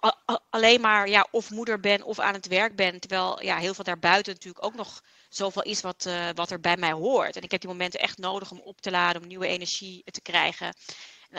alleen 0.49 0.81
maar 0.81 1.09
ja, 1.09 1.27
of 1.31 1.49
moeder 1.49 1.79
ben 1.79 2.03
of 2.03 2.19
aan 2.19 2.33
het 2.33 2.47
werk 2.47 2.75
ben. 2.75 2.99
Terwijl 2.99 3.43
ja, 3.43 3.57
heel 3.57 3.73
veel 3.73 3.83
daarbuiten 3.83 4.33
natuurlijk 4.33 4.65
ook 4.65 4.75
nog 4.75 5.01
zoveel 5.29 5.61
is 5.63 5.81
wat, 5.81 6.05
eh, 6.05 6.27
wat 6.33 6.51
er 6.51 6.59
bij 6.59 6.77
mij 6.77 6.91
hoort. 6.91 7.35
En 7.35 7.41
ik 7.43 7.51
heb 7.51 7.61
die 7.61 7.69
momenten 7.69 7.99
echt 7.99 8.17
nodig 8.17 8.51
om 8.51 8.59
op 8.59 8.81
te 8.81 8.91
laden, 8.91 9.21
om 9.21 9.27
nieuwe 9.27 9.47
energie 9.47 10.03
te 10.11 10.21
krijgen. 10.21 10.73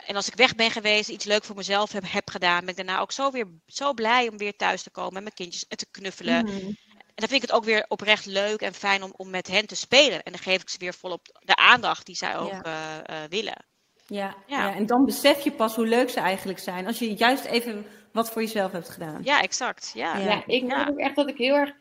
En- 0.06 0.16
als 0.16 0.26
ik 0.28 0.34
weg 0.34 0.54
ben 0.54 0.70
geweest, 0.70 1.08
iets 1.08 1.24
leuk 1.24 1.44
voor 1.44 1.56
mezelf 1.56 1.92
heb, 1.92 2.04
heb 2.06 2.30
gedaan, 2.30 2.60
ben 2.60 2.68
ik 2.68 2.76
daarna 2.76 2.98
ook 3.00 3.12
zo, 3.12 3.30
weer, 3.30 3.46
zo 3.66 3.92
blij 3.94 4.28
om 4.28 4.36
weer 4.38 4.56
thuis 4.56 4.82
te 4.82 4.90
komen 4.90 5.16
en 5.16 5.22
mijn 5.22 5.34
kindjes 5.34 5.64
te 5.68 5.86
knuffelen. 5.90 6.44
Mhm. 6.44 6.54
En 6.96 7.20
dan 7.20 7.28
vind 7.28 7.42
ik 7.42 7.48
het 7.48 7.52
ook 7.58 7.64
weer 7.64 7.84
oprecht 7.88 8.26
leuk 8.26 8.60
en 8.60 8.74
fijn 8.74 9.02
om, 9.02 9.12
om 9.16 9.30
met 9.30 9.46
hen 9.46 9.66
te 9.66 9.74
spelen. 9.74 10.22
En 10.22 10.32
dan 10.32 10.40
geef 10.40 10.60
ik 10.62 10.68
ze 10.68 10.78
weer 10.78 10.94
volop 10.94 11.38
de 11.40 11.56
aandacht 11.56 12.06
die 12.06 12.16
zij 12.16 12.36
ook 12.36 12.50
Ja. 12.50 12.62
eh, 13.06 13.22
eh, 13.24 13.30
willen. 13.30 13.64
Ja, 14.06 14.34
Ja. 14.46 14.66
ja. 14.68 14.74
en 14.74 14.86
dan 14.86 15.04
besef 15.04 15.40
je 15.44 15.52
pas 15.52 15.76
hoe 15.76 15.86
leuk 15.86 16.10
ze 16.10 16.20
eigenlijk 16.20 16.58
zijn. 16.58 16.86
Als 16.86 16.98
je 16.98 17.14
juist 17.14 17.44
even 17.44 17.86
wat 18.12 18.30
voor 18.32 18.42
jezelf 18.42 18.72
hebt 18.72 18.88
gedaan. 18.90 19.20
Ja, 19.22 19.40
exact. 19.42 19.92
Ja. 19.94 20.16
Ja. 20.18 20.24
Ja, 20.24 20.42
ik 20.46 20.60
Ja. 20.60 20.66
merk 20.66 20.88
ook 20.90 20.98
echt 20.98 21.16
dat 21.16 21.28
ik 21.28 21.36
heel 21.38 21.54
erg 21.54 21.72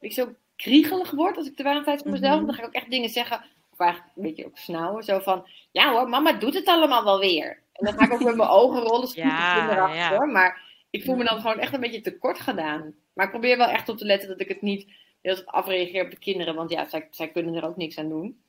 ik 0.00 0.12
zo 0.12 0.34
kriegelig 0.56 1.10
word 1.10 1.36
als 1.36 1.46
ik 1.46 1.56
te 1.56 1.62
weinig 1.62 1.84
tijd 1.84 2.02
voor 2.02 2.10
mezelf. 2.10 2.36
Mhm. 2.36 2.46
Dan 2.46 2.54
ga 2.54 2.60
ik 2.60 2.66
ook 2.66 2.74
echt 2.74 2.90
dingen 2.90 3.08
zeggen, 3.08 3.44
of 3.72 3.78
eigenlijk 3.78 4.12
een 4.16 4.22
beetje 4.22 4.46
ook 4.46 4.58
snauwen. 4.58 5.02
Zo 5.04 5.18
van, 5.18 5.46
ja 5.70 5.92
hoor, 5.92 6.08
mama 6.08 6.32
doet 6.32 6.54
het 6.54 6.66
allemaal 6.66 7.04
wel 7.04 7.18
weer. 7.18 7.62
En 7.72 7.84
dan 7.84 7.94
ga 7.94 8.04
ik 8.04 8.12
ook 8.12 8.22
met 8.22 8.36
mijn 8.36 8.48
ogen 8.48 8.80
rollen, 8.80 9.08
Ja, 9.14 10.08
hoor. 10.16 10.28
Maar 10.28 10.62
ik 10.90 11.04
voel 11.04 11.16
me 11.16 11.24
dan 11.24 11.40
gewoon 11.40 11.58
echt 11.58 11.72
een 11.72 11.80
beetje 11.80 12.00
tekort 12.00 12.40
gedaan. 12.40 12.94
Maar 13.12 13.24
ik 13.24 13.30
probeer 13.30 13.56
wel 13.56 13.68
echt 13.68 13.88
op 13.88 13.96
te 13.96 14.04
letten 14.04 14.28
dat 14.28 14.40
ik 14.40 14.48
het 14.48 14.62
niet 14.62 14.92
heel 15.22 15.42
afreageer 15.44 16.04
op 16.04 16.10
de 16.10 16.18
kinderen. 16.18 16.54
Want 16.54 16.70
ja, 16.70 16.88
zij, 16.88 17.08
zij 17.10 17.28
kunnen 17.28 17.54
er 17.54 17.64
ook 17.66 17.76
niks 17.76 17.98
aan 17.98 18.08
doen. 18.08 18.42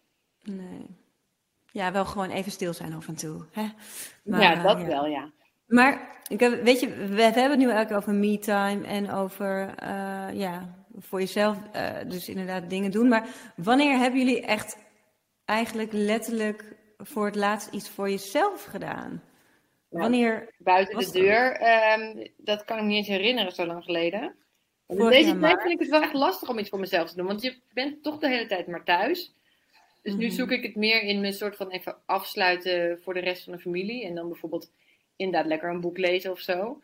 Nee. 0.43 0.85
Ja, 1.71 1.91
wel 1.91 2.05
gewoon 2.05 2.29
even 2.29 2.51
stil 2.51 2.73
zijn 2.73 2.93
af 2.93 3.07
en 3.07 3.15
toe. 3.15 3.45
Hè? 3.51 3.65
Maar, 4.23 4.41
ja, 4.41 4.53
eh, 4.53 4.63
dat 4.63 4.81
wel, 4.81 5.05
ja. 5.05 5.31
Maar 5.65 6.21
ik 6.27 6.39
heb, 6.39 6.63
weet 6.63 6.79
je, 6.79 6.89
we, 6.89 7.07
we 7.07 7.21
hebben 7.21 7.49
het 7.49 7.59
nu 7.59 7.69
eigenlijk 7.69 8.01
over 8.01 8.13
me-time 8.13 8.87
en 8.87 9.11
over 9.11 9.73
eh, 9.75 10.27
ja, 10.33 10.75
voor 10.97 11.19
jezelf 11.19 11.57
eh, 11.71 11.89
dus 12.07 12.29
inderdaad 12.29 12.69
dingen 12.69 12.91
doen. 12.91 13.07
Maar 13.07 13.27
wanneer 13.55 13.97
hebben 13.97 14.19
jullie 14.19 14.45
echt 14.45 14.77
eigenlijk 15.45 15.91
letterlijk 15.91 16.75
voor 16.97 17.25
het 17.25 17.35
laatst 17.35 17.73
iets 17.73 17.89
voor 17.89 18.09
jezelf 18.09 18.63
gedaan? 18.63 19.23
Wanneer? 19.89 20.53
Buiten 20.57 20.97
de 20.97 21.11
deur, 21.11 21.51
ehm, 21.51 22.27
dat 22.37 22.65
kan 22.65 22.77
ik 22.77 22.83
me 22.83 22.89
niet 22.89 22.97
eens 22.97 23.17
herinneren, 23.17 23.51
zo 23.51 23.65
lang 23.65 23.83
geleden. 23.83 24.35
En 24.87 24.97
in 24.97 25.09
deze 25.09 25.39
tijd 25.39 25.61
vind 25.61 25.73
ik 25.73 25.79
het 25.79 25.89
wel 25.89 26.01
echt 26.01 26.13
lastig 26.13 26.49
om 26.49 26.59
iets 26.59 26.69
voor 26.69 26.79
mezelf 26.79 27.09
te 27.09 27.15
doen, 27.15 27.25
want 27.25 27.41
je 27.41 27.61
bent 27.73 28.03
toch 28.03 28.17
de 28.17 28.27
hele 28.27 28.45
tijd 28.45 28.67
maar 28.67 28.83
thuis. 28.83 29.35
Dus 30.01 30.13
nu 30.13 30.25
Mhm. 30.25 30.35
zoek 30.35 30.51
ik 30.51 30.63
het 30.63 30.75
meer 30.75 31.01
in 31.03 31.21
mijn 31.21 31.33
soort 31.33 31.55
van 31.55 31.69
even 31.69 31.95
afsluiten 32.05 32.99
voor 33.01 33.13
de 33.13 33.19
rest 33.19 33.43
van 33.43 33.53
de 33.53 33.59
familie. 33.59 34.05
En 34.05 34.15
dan 34.15 34.27
bijvoorbeeld 34.29 34.71
inderdaad 35.15 35.45
lekker 35.49 35.69
een 35.69 35.81
boek 35.81 35.97
lezen 35.97 36.31
of 36.31 36.39
zo. 36.39 36.81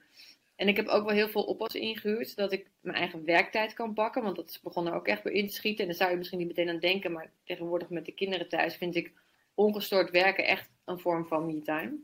En 0.56 0.67
ik 0.67 0.75
heb 0.75 0.88
ook 0.88 1.06
wel 1.06 1.15
heel 1.15 1.30
veel 1.30 1.43
oppassen 1.43 1.82
ingehuurd, 1.82 2.30
zodat 2.30 2.51
ik 2.51 2.69
mijn 2.80 2.97
eigen 2.97 3.25
werktijd 3.25 3.73
kan 3.73 3.93
pakken. 3.93 4.23
Want 4.23 4.36
dat 4.36 4.60
begon 4.63 4.88
er 4.88 4.93
ook 4.93 5.08
echt 5.08 5.23
bij 5.23 5.34
in 5.34 5.47
te 5.47 5.53
schieten. 5.53 5.82
En 5.82 5.88
daar 5.88 5.97
zou 5.97 6.12
je 6.12 6.17
misschien 6.17 6.39
niet 6.39 6.47
meteen 6.47 6.69
aan 6.69 6.80
denken, 6.80 7.12
maar 7.12 7.32
tegenwoordig 7.43 7.89
met 7.89 8.06
de 8.06 8.12
kinderen 8.12 8.49
thuis 8.49 8.75
vind 8.75 8.95
ik 8.95 9.12
ongestoord 9.53 10.10
werken 10.12 10.45
echt 10.45 10.69
een 10.86 10.99
vorm 10.99 11.25
van 11.25 11.45
me-time. 11.45 11.95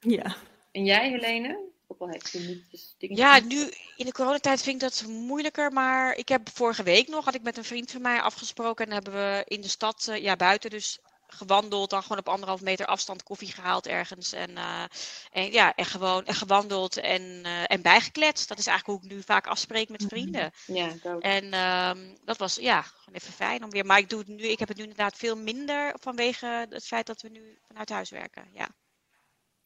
Ja. 0.00 0.36
En 0.72 0.84
jij, 0.84 1.10
Helene? 1.10 1.65
Ook 1.86 2.00
al 2.00 2.08
heeft 2.08 2.30
je 2.30 2.38
niet 2.38 2.70
dus 2.70 2.94
dingen. 2.98 3.16
Ja, 3.16 3.40
nu 3.40 3.72
in 3.96 4.06
de 4.06 4.12
coronatijd 4.12 4.62
vind 4.62 4.82
ik 4.82 4.88
dat 4.88 5.04
moeilijker. 5.08 5.72
Maar 5.72 6.16
ik 6.16 6.28
heb 6.28 6.48
vorige 6.52 6.82
week 6.82 7.08
nog, 7.08 7.24
had 7.24 7.34
ik 7.34 7.42
met 7.42 7.56
een 7.56 7.64
vriend 7.64 7.90
van 7.90 8.02
mij 8.02 8.20
afgesproken. 8.20 8.86
En 8.86 8.92
hebben 8.92 9.12
we 9.12 9.42
in 9.46 9.60
de 9.60 9.68
stad, 9.68 10.08
eh, 10.08 10.22
ja 10.22 10.36
buiten 10.36 10.70
dus, 10.70 10.98
gewandeld. 11.26 11.90
Dan 11.90 12.02
gewoon 12.02 12.18
op 12.18 12.28
anderhalf 12.28 12.60
meter 12.60 12.86
afstand 12.86 13.22
koffie 13.22 13.52
gehaald 13.52 13.86
ergens. 13.86 14.32
En, 14.32 14.56
eh, 14.56 14.84
en 15.30 15.52
ja, 15.52 15.74
en 15.74 15.84
gewoon 15.84 16.24
en 16.24 16.34
gewandeld 16.34 16.96
en, 16.96 17.44
eh, 17.44 17.62
en 17.66 17.82
bijgekletst. 17.82 18.48
Dat 18.48 18.58
is 18.58 18.66
eigenlijk 18.66 18.98
hoe 18.98 19.10
ik 19.10 19.16
nu 19.16 19.22
vaak 19.22 19.46
afspreek 19.46 19.88
met 19.88 20.04
vrienden. 20.08 20.52
Ja, 20.66 20.92
ook. 21.02 21.22
En 21.22 21.52
ehm, 21.52 22.14
dat 22.24 22.36
was 22.36 22.54
ja, 22.54 22.82
gewoon 22.82 23.14
even 23.14 23.32
fijn 23.32 23.64
om 23.64 23.70
weer. 23.70 23.86
Maar 23.86 23.98
ik 23.98 24.08
doe 24.08 24.18
het 24.18 24.28
nu, 24.28 24.42
ik 24.42 24.58
heb 24.58 24.68
het 24.68 24.76
nu 24.76 24.82
inderdaad 24.82 25.16
veel 25.16 25.36
minder 25.36 25.94
vanwege 26.00 26.66
het 26.70 26.86
feit 26.86 27.06
dat 27.06 27.22
we 27.22 27.28
nu 27.28 27.58
vanuit 27.66 27.88
huis 27.90 28.10
werken. 28.10 28.48
Ja. 28.52 28.68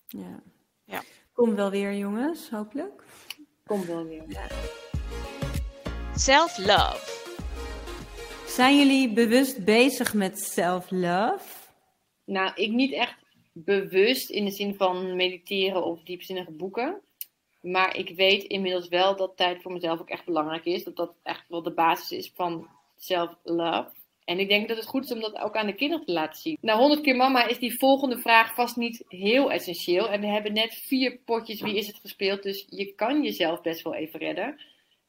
ja. 0.06 0.42
Ja. 0.84 1.02
Kom 1.40 1.54
wel 1.54 1.70
weer, 1.70 1.94
jongens, 1.94 2.50
hopelijk. 2.50 3.04
Komt 3.66 3.84
wel 3.84 4.04
weer. 4.04 4.24
Self-love. 6.14 7.30
Zijn 8.46 8.76
jullie 8.78 9.12
bewust 9.12 9.64
bezig 9.64 10.14
met 10.14 10.38
self-love? 10.38 11.44
Nou, 12.24 12.52
ik 12.54 12.70
niet 12.70 12.92
echt 12.92 13.16
bewust 13.52 14.30
in 14.30 14.44
de 14.44 14.50
zin 14.50 14.74
van 14.74 15.16
mediteren 15.16 15.84
of 15.84 16.02
diepzinnige 16.02 16.50
boeken. 16.50 17.00
Maar 17.60 17.96
ik 17.96 18.16
weet 18.16 18.42
inmiddels 18.42 18.88
wel 18.88 19.16
dat 19.16 19.36
tijd 19.36 19.62
voor 19.62 19.72
mezelf 19.72 20.00
ook 20.00 20.10
echt 20.10 20.24
belangrijk 20.24 20.64
is. 20.64 20.84
Dat 20.84 20.96
dat 20.96 21.14
echt 21.22 21.44
wel 21.48 21.62
de 21.62 21.72
basis 21.74 22.18
is 22.18 22.32
van 22.34 22.68
self-love. 22.96 23.90
En 24.30 24.38
ik 24.38 24.48
denk 24.48 24.68
dat 24.68 24.76
het 24.76 24.86
goed 24.86 25.04
is 25.04 25.12
om 25.12 25.20
dat 25.20 25.38
ook 25.38 25.56
aan 25.56 25.66
de 25.66 25.74
kinderen 25.74 26.04
te 26.04 26.12
laten 26.12 26.40
zien. 26.40 26.58
Na 26.60 26.76
100 26.76 27.00
keer 27.00 27.16
mama 27.16 27.46
is 27.46 27.58
die 27.58 27.78
volgende 27.78 28.18
vraag 28.18 28.54
vast 28.54 28.76
niet 28.76 29.04
heel 29.08 29.52
essentieel. 29.52 30.08
En 30.08 30.20
we 30.20 30.26
hebben 30.26 30.52
net 30.52 30.74
vier 30.74 31.18
potjes 31.24 31.60
wie 31.60 31.76
is 31.76 31.86
het 31.86 31.96
gespeeld. 31.96 32.42
Dus 32.42 32.66
je 32.68 32.94
kan 32.94 33.22
jezelf 33.22 33.60
best 33.60 33.82
wel 33.82 33.94
even 33.94 34.18
redden. 34.18 34.46
Het 34.46 34.58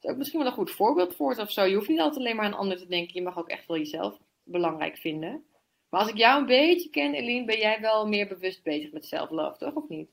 is 0.02 0.10
ook 0.10 0.18
misschien 0.18 0.40
wel 0.40 0.48
een 0.48 0.54
goed 0.56 0.72
voorbeeld 0.72 1.16
voor 1.16 1.30
het 1.30 1.40
of 1.40 1.52
zo. 1.52 1.64
Je 1.64 1.76
hoeft 1.76 1.88
niet 1.88 2.00
altijd 2.00 2.20
alleen 2.20 2.36
maar 2.36 2.46
aan 2.46 2.58
anderen 2.58 2.84
te 2.84 2.90
denken. 2.90 3.14
Je 3.14 3.22
mag 3.22 3.38
ook 3.38 3.50
echt 3.50 3.68
wel 3.68 3.78
jezelf 3.78 4.18
belangrijk 4.44 4.98
vinden. 4.98 5.44
Maar 5.90 6.00
als 6.00 6.10
ik 6.10 6.18
jou 6.18 6.40
een 6.40 6.46
beetje 6.46 6.90
ken, 6.90 7.14
Eline, 7.14 7.46
ben 7.46 7.58
jij 7.58 7.78
wel 7.82 8.08
meer 8.08 8.28
bewust 8.28 8.64
bezig 8.64 8.92
met 8.92 9.06
self-love, 9.06 9.58
toch? 9.58 9.74
Of 9.74 9.88
niet? 9.88 10.10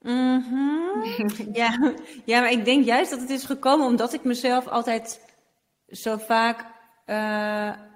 Mhm. 0.00 1.52
ja. 1.52 1.94
ja, 2.24 2.40
maar 2.40 2.52
ik 2.52 2.64
denk 2.64 2.84
juist 2.84 3.10
dat 3.10 3.20
het 3.20 3.30
is 3.30 3.44
gekomen 3.44 3.86
omdat 3.86 4.12
ik 4.12 4.24
mezelf 4.24 4.66
altijd 4.66 5.36
zo 5.88 6.16
vaak 6.16 6.76
eh, 7.04 7.87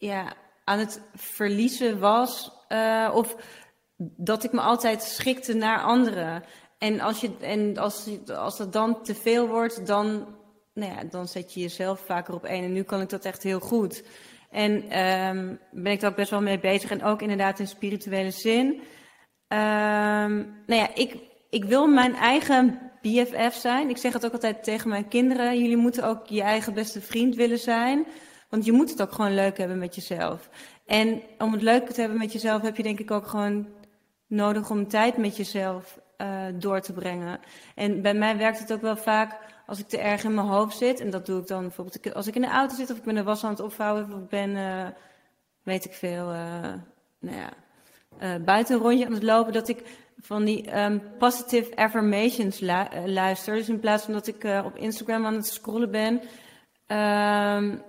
ja, 0.00 0.32
aan 0.64 0.78
het 0.78 1.00
verliezen 1.14 1.98
was. 1.98 2.52
eh, 2.68 3.10
of 3.14 3.36
dat 4.16 4.44
ik 4.44 4.52
me 4.52 4.60
altijd 4.60 5.02
schikte 5.02 5.54
naar 5.54 5.82
anderen. 5.82 6.42
En 6.78 7.00
als, 7.00 7.20
je, 7.20 7.30
en 7.40 7.76
als, 7.76 8.08
als 8.36 8.56
dat 8.56 8.72
dan 8.72 9.02
te 9.02 9.14
veel 9.14 9.48
wordt, 9.48 9.86
dan, 9.86 10.36
nou 10.74 10.92
ja, 10.92 11.04
dan 11.04 11.28
zet 11.28 11.54
je 11.54 11.60
jezelf 11.60 12.00
vaker 12.00 12.34
op 12.34 12.44
één. 12.44 12.64
En 12.64 12.72
nu 12.72 12.82
kan 12.82 13.00
ik 13.00 13.08
dat 13.08 13.24
echt 13.24 13.42
heel 13.42 13.60
goed. 13.60 14.04
En 14.50 14.90
ehm, 14.90 15.56
ben 15.70 15.92
ik 15.92 16.00
daar 16.00 16.10
ook 16.10 16.16
best 16.16 16.30
wel 16.30 16.42
mee 16.42 16.60
bezig. 16.60 16.90
En 16.90 17.02
ook 17.04 17.22
inderdaad 17.22 17.58
in 17.58 17.66
spirituele 17.66 18.30
zin. 18.30 18.80
Ehm, 19.48 20.36
nou 20.66 20.80
ja, 20.80 20.94
ik, 20.94 21.16
ik 21.50 21.64
wil 21.64 21.86
mijn 21.86 22.14
eigen 22.14 22.90
BFF 23.02 23.54
zijn. 23.54 23.88
Ik 23.88 23.96
zeg 23.96 24.12
het 24.12 24.26
ook 24.26 24.32
altijd 24.32 24.64
tegen 24.64 24.88
mijn 24.88 25.08
kinderen. 25.08 25.58
Jullie 25.58 25.76
moeten 25.76 26.04
ook 26.04 26.26
je 26.26 26.42
eigen 26.42 26.74
beste 26.74 27.00
vriend 27.00 27.34
willen 27.34 27.58
zijn. 27.58 28.06
Want 28.50 28.64
je 28.64 28.72
moet 28.72 28.90
het 28.90 29.02
ook 29.02 29.12
gewoon 29.12 29.34
leuk 29.34 29.58
hebben 29.58 29.78
met 29.78 29.94
jezelf. 29.94 30.48
En 30.86 31.22
om 31.38 31.52
het 31.52 31.62
leuk 31.62 31.90
te 31.90 32.00
hebben 32.00 32.18
met 32.18 32.32
jezelf 32.32 32.62
heb 32.62 32.76
je 32.76 32.82
denk 32.82 32.98
ik 32.98 33.10
ook 33.10 33.26
gewoon 33.26 33.68
nodig 34.26 34.70
om 34.70 34.88
tijd 34.88 35.16
met 35.16 35.36
jezelf 35.36 35.98
uh, 36.18 36.44
door 36.54 36.80
te 36.80 36.92
brengen. 36.92 37.40
En 37.74 38.02
bij 38.02 38.14
mij 38.14 38.36
werkt 38.36 38.58
het 38.58 38.72
ook 38.72 38.80
wel 38.80 38.96
vaak 38.96 39.36
als 39.66 39.78
ik 39.78 39.88
te 39.88 39.98
erg 39.98 40.24
in 40.24 40.34
mijn 40.34 40.46
hoofd 40.46 40.76
zit. 40.76 41.00
En 41.00 41.10
dat 41.10 41.26
doe 41.26 41.40
ik 41.40 41.46
dan 41.46 41.62
bijvoorbeeld 41.62 42.14
als 42.14 42.26
ik 42.26 42.34
in 42.34 42.40
de 42.40 42.48
auto 42.48 42.74
zit 42.74 42.90
of 42.90 42.96
ik 42.96 43.02
ben 43.02 43.14
de 43.14 43.22
was 43.22 43.44
aan 43.44 43.50
het 43.50 43.60
opvouwen 43.60 44.04
of 44.04 44.10
ik 44.10 44.28
ben, 44.28 44.50
uh, 44.50 44.86
weet 45.62 45.84
ik 45.84 45.92
veel, 45.92 46.32
uh, 46.32 46.72
nou 47.18 47.36
ja, 47.36 48.38
buiten 48.38 48.74
een 48.74 48.80
rondje 48.80 49.06
aan 49.06 49.12
het 49.12 49.22
lopen. 49.22 49.52
Dat 49.52 49.68
ik 49.68 49.82
van 50.20 50.44
die 50.44 50.78
um, 50.78 51.02
positive 51.18 51.76
affirmations 51.76 52.60
lu 52.60 52.84
luister. 53.06 53.54
Dus 53.54 53.68
in 53.68 53.80
plaats 53.80 54.04
van 54.04 54.12
dat 54.12 54.26
ik 54.26 54.44
op 54.64 54.76
Instagram 54.76 55.26
aan 55.26 55.34
het 55.34 55.46
scrollen 55.46 55.90
ben, 55.90 56.20
um, 56.86 57.82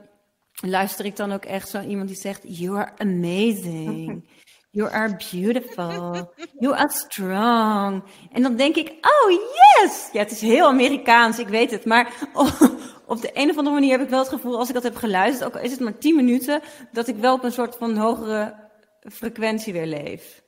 luister 0.62 1.06
ik 1.06 1.16
dan 1.16 1.32
ook 1.32 1.46
echt 1.46 1.70
zo 1.70 1.82
iemand 1.82 2.08
die 2.08 2.18
zegt: 2.18 2.42
You 2.44 2.78
are 2.78 2.92
amazing. 2.98 4.24
You 4.74 4.90
are 4.90 5.18
beautiful. 5.32 6.34
You 6.60 6.76
are 6.76 6.92
strong. 6.92 8.04
En 8.32 8.42
dan 8.42 8.56
denk 8.56 8.76
ik, 8.76 8.90
oh 8.90 9.32
yes! 9.32 10.10
Ja, 10.12 10.20
het 10.20 10.32
is 10.32 10.42
heel 10.42 10.68
Amerikaans, 10.68 11.40
ik 11.40 11.48
weet 11.48 11.72
het. 11.72 11.86
Maar 11.86 12.14
op 13.06 13.22
de 13.22 13.30
een 13.34 13.50
of 13.50 13.58
andere 13.58 13.76
manier 13.76 13.92
heb 13.92 14.02
ik 14.02 14.10
wel 14.10 14.20
het 14.20 14.30
gevoel, 14.30 14.58
als 14.58 14.68
ik 14.68 14.74
dat 14.74 14.84
heb 14.84 14.96
geluisterd, 14.96 15.56
ook 15.56 15.62
is 15.62 15.72
het 15.72 15.80
maar 15.80 15.98
10 15.98 16.16
minuten, 16.16 16.62
dat 16.92 17.08
ik 17.08 17.16
wel 17.16 17.34
op 17.34 17.44
een 17.44 17.52
soort 17.52 17.76
van 17.76 17.98
hogere 17.98 18.70
frequentie 19.12 19.74
weer 19.74 19.86
leef. 19.86 20.42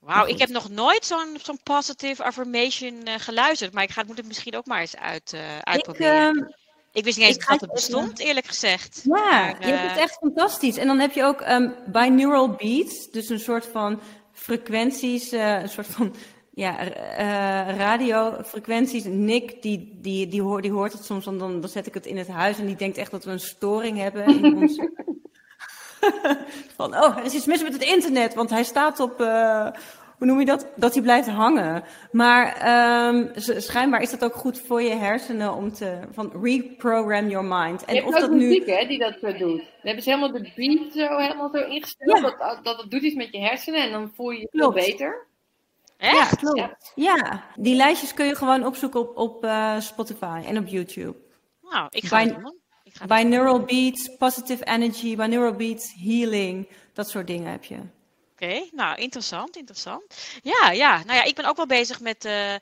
Wauw, 0.00 0.26
ik 0.26 0.38
heb 0.38 0.48
nog 0.48 0.70
nooit 0.70 1.04
zo'n 1.04 1.38
zo'n 1.42 1.60
positive 1.62 2.24
affirmation 2.24 3.08
uh, 3.08 3.14
geluisterd. 3.18 3.72
Maar 3.72 3.82
ik 3.82 3.90
ga, 3.90 4.02
moet 4.06 4.16
het 4.16 4.26
misschien 4.26 4.56
ook 4.56 4.66
maar 4.66 4.80
eens 4.80 4.96
uit, 4.96 5.32
uh, 5.34 5.58
uitproberen. 5.58 6.36
Ik, 6.38 6.44
uh, 6.44 6.65
ik 6.96 7.04
wist 7.04 7.18
niet 7.18 7.26
eens 7.26 7.46
dat 7.46 7.60
het 7.60 7.72
bestond, 7.72 8.18
eerlijk 8.18 8.46
gezegd. 8.46 9.00
Ja, 9.04 9.12
maar, 9.12 9.56
je 9.60 9.72
hebt 9.72 9.90
het 9.90 10.00
echt 10.00 10.18
fantastisch. 10.20 10.76
En 10.76 10.86
dan 10.86 10.98
heb 10.98 11.12
je 11.12 11.24
ook 11.24 11.40
um, 11.48 11.74
binaural 11.86 12.50
beats, 12.50 13.10
dus 13.10 13.28
een 13.28 13.40
soort 13.40 13.66
van 13.66 14.00
frequenties, 14.32 15.32
uh, 15.32 15.60
een 15.60 15.68
soort 15.68 15.86
van 15.86 16.14
ja, 16.50 16.84
uh, 16.84 17.76
radiofrequenties. 17.76 19.04
Nick, 19.04 19.62
die, 19.62 19.98
die, 20.00 20.26
die, 20.28 20.42
hoort, 20.42 20.62
die 20.62 20.72
hoort 20.72 20.92
het 20.92 21.04
soms, 21.04 21.24
dan, 21.24 21.38
dan 21.38 21.68
zet 21.68 21.86
ik 21.86 21.94
het 21.94 22.06
in 22.06 22.16
het 22.16 22.28
huis 22.28 22.58
en 22.58 22.66
die 22.66 22.76
denkt 22.76 22.96
echt 22.96 23.10
dat 23.10 23.24
we 23.24 23.30
een 23.30 23.40
storing 23.40 23.98
hebben 23.98 24.26
in 24.26 24.56
ons... 24.62 24.80
van, 26.76 26.94
oh, 26.94 27.16
er 27.16 27.24
is 27.24 27.34
iets 27.34 27.46
mis 27.46 27.62
met 27.62 27.72
het 27.72 27.82
internet, 27.82 28.34
want 28.34 28.50
hij 28.50 28.64
staat 28.64 29.00
op, 29.00 29.20
hoe 30.18 30.26
noem 30.26 30.38
je 30.38 30.46
dat? 30.46 30.66
Dat 30.76 30.94
hij 30.94 31.02
blijft 31.02 31.28
hangen. 31.28 31.84
Maar 32.12 32.44
um, 33.08 33.30
schijnbaar 33.36 34.02
is 34.02 34.10
dat 34.10 34.24
ook 34.24 34.34
goed 34.34 34.60
voor 34.60 34.82
je 34.82 34.94
hersenen 34.94 35.54
om 35.54 35.72
te 35.72 35.98
van 36.12 36.32
reprogram 36.42 37.28
your 37.28 37.46
mind. 37.46 37.84
En 37.84 37.94
je 37.94 38.00
hebt 38.00 38.14
of 38.14 38.20
dat 38.20 38.30
muziek, 38.30 38.66
nu... 38.66 38.72
hè, 38.72 38.86
die 38.86 38.98
dat 38.98 39.20
doet. 39.20 39.38
Dan 39.38 39.64
hebben 39.82 40.02
ze 40.02 40.10
helemaal 40.10 40.32
de 40.32 40.52
beat 40.54 40.92
zo 40.92 41.16
helemaal 41.16 41.50
zo 41.52 41.58
ingesteld. 41.58 42.18
Ja. 42.18 42.34
Dat, 42.38 42.64
dat 42.64 42.80
het 42.80 42.90
doet 42.90 43.02
iets 43.02 43.14
met 43.14 43.28
je 43.30 43.38
hersenen 43.38 43.82
en 43.82 43.90
dan 43.90 44.12
voel 44.14 44.30
je 44.30 44.40
je 44.40 44.48
veel 44.50 44.72
beter. 44.72 45.26
Ja, 45.98 46.24
klopt. 46.26 46.58
Ja. 46.58 46.76
ja. 46.94 47.44
die 47.54 47.76
lijstjes 47.76 48.14
kun 48.14 48.26
je 48.26 48.34
gewoon 48.34 48.66
opzoeken 48.66 49.00
op, 49.00 49.16
op 49.16 49.44
uh, 49.44 49.80
Spotify 49.80 50.42
en 50.46 50.58
op 50.58 50.66
YouTube. 50.66 51.16
Nou, 51.62 51.86
ik 51.90 52.04
ga 52.04 52.24
Bin 52.24 52.54
ik 52.84 52.94
ga 52.96 53.06
Binaural 53.06 53.60
beats, 53.60 54.16
positive 54.18 54.64
energy, 54.64 55.16
binaural 55.16 55.52
beats, 55.52 55.94
healing, 55.98 56.68
dat 56.92 57.08
soort 57.08 57.26
dingen 57.26 57.50
heb 57.50 57.64
je. 57.64 57.76
Oké, 58.40 58.68
nou 58.72 58.98
interessant, 58.98 59.56
interessant. 59.56 60.02
Ja, 60.42 60.70
ja, 60.70 61.04
nou 61.04 61.16
ja, 61.16 61.22
ik 61.22 61.34
ben 61.34 61.44
ook 61.44 61.56
wel 61.56 61.66
bezig 61.66 62.00
met 62.00 62.24
uh, 62.24 62.54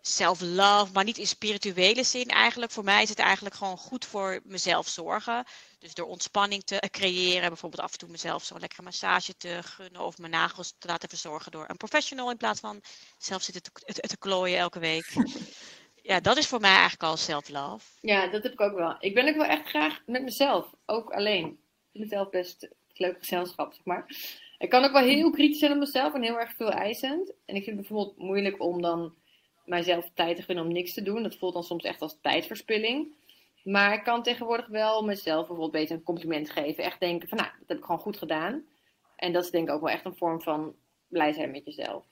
self-love, 0.00 0.92
maar 0.92 1.04
niet 1.04 1.18
in 1.18 1.26
spirituele 1.26 2.02
zin 2.02 2.28
eigenlijk. 2.28 2.72
Voor 2.72 2.84
mij 2.84 3.02
is 3.02 3.08
het 3.08 3.18
eigenlijk 3.18 3.54
gewoon 3.54 3.76
goed 3.76 4.04
voor 4.04 4.40
mezelf 4.44 4.88
zorgen. 4.88 5.44
Dus 5.78 5.94
door 5.94 6.06
ontspanning 6.06 6.64
te 6.64 6.88
creëren, 6.90 7.48
bijvoorbeeld 7.48 7.82
af 7.82 7.92
en 7.92 7.98
toe 7.98 8.08
mezelf 8.08 8.44
zo'n 8.44 8.60
lekkere 8.60 8.82
massage 8.82 9.36
te 9.36 9.58
gunnen 9.62 10.00
of 10.00 10.18
mijn 10.18 10.32
nagels 10.32 10.74
te 10.78 10.88
laten 10.88 11.08
verzorgen 11.08 11.52
door 11.52 11.64
een 11.68 11.76
professional 11.76 12.30
in 12.30 12.36
plaats 12.36 12.60
van 12.60 12.80
zelf 13.18 13.42
zitten 13.42 13.62
te, 13.62 13.70
te, 13.92 14.08
te 14.08 14.18
klooien 14.18 14.58
elke 14.58 14.78
week. 14.78 15.12
ja, 16.10 16.20
dat 16.20 16.36
is 16.36 16.46
voor 16.46 16.60
mij 16.60 16.70
eigenlijk 16.70 17.02
al 17.02 17.16
self-love. 17.16 17.86
Ja, 18.00 18.26
dat 18.26 18.42
heb 18.42 18.52
ik 18.52 18.60
ook 18.60 18.74
wel. 18.74 18.96
Ik 19.00 19.14
ben 19.14 19.28
ook 19.28 19.36
wel 19.36 19.44
echt 19.44 19.68
graag 19.68 20.02
met 20.06 20.22
mezelf, 20.22 20.66
ook 20.86 21.10
alleen. 21.10 21.46
Ik 21.46 22.00
vind 22.00 22.04
mezelf 22.04 22.30
best 22.30 22.60
het 22.60 22.98
leuke 22.98 23.18
gezelschap, 23.18 23.72
zeg 23.72 23.84
maar. 23.84 24.06
Ik 24.62 24.70
kan 24.70 24.84
ook 24.84 24.92
wel 24.92 25.02
heel 25.02 25.30
kritisch 25.30 25.58
zijn 25.58 25.72
op 25.72 25.78
mezelf 25.78 26.14
en 26.14 26.22
heel 26.22 26.38
erg 26.38 26.54
veel 26.56 26.70
eisend. 26.70 27.32
En 27.44 27.54
ik 27.56 27.64
vind 27.64 27.78
het 27.78 27.88
bijvoorbeeld 27.88 28.18
moeilijk 28.18 28.62
om 28.62 28.82
dan 28.82 29.14
mijzelf 29.64 30.10
tijd 30.14 30.36
te 30.36 30.42
gunnen 30.42 30.64
om 30.64 30.72
niks 30.72 30.94
te 30.94 31.02
doen. 31.02 31.22
Dat 31.22 31.36
voelt 31.36 31.54
dan 31.54 31.64
soms 31.64 31.84
echt 31.84 32.00
als 32.00 32.18
tijdverspilling. 32.20 33.14
Maar 33.64 33.94
ik 33.94 34.04
kan 34.04 34.22
tegenwoordig 34.22 34.66
wel 34.66 35.04
mezelf 35.04 35.38
bijvoorbeeld 35.38 35.72
beter 35.72 35.96
een 35.96 36.02
compliment 36.02 36.50
geven. 36.50 36.84
Echt 36.84 37.00
denken 37.00 37.28
van, 37.28 37.38
nou, 37.38 37.50
dat 37.58 37.68
heb 37.68 37.78
ik 37.78 37.84
gewoon 37.84 38.00
goed 38.00 38.16
gedaan. 38.16 38.64
En 39.16 39.32
dat 39.32 39.44
is 39.44 39.50
denk 39.50 39.68
ik 39.68 39.74
ook 39.74 39.80
wel 39.80 39.90
echt 39.90 40.04
een 40.04 40.16
vorm 40.16 40.40
van 40.40 40.74
blij 41.08 41.32
zijn 41.32 41.50
met 41.50 41.64
jezelf. 41.64 42.04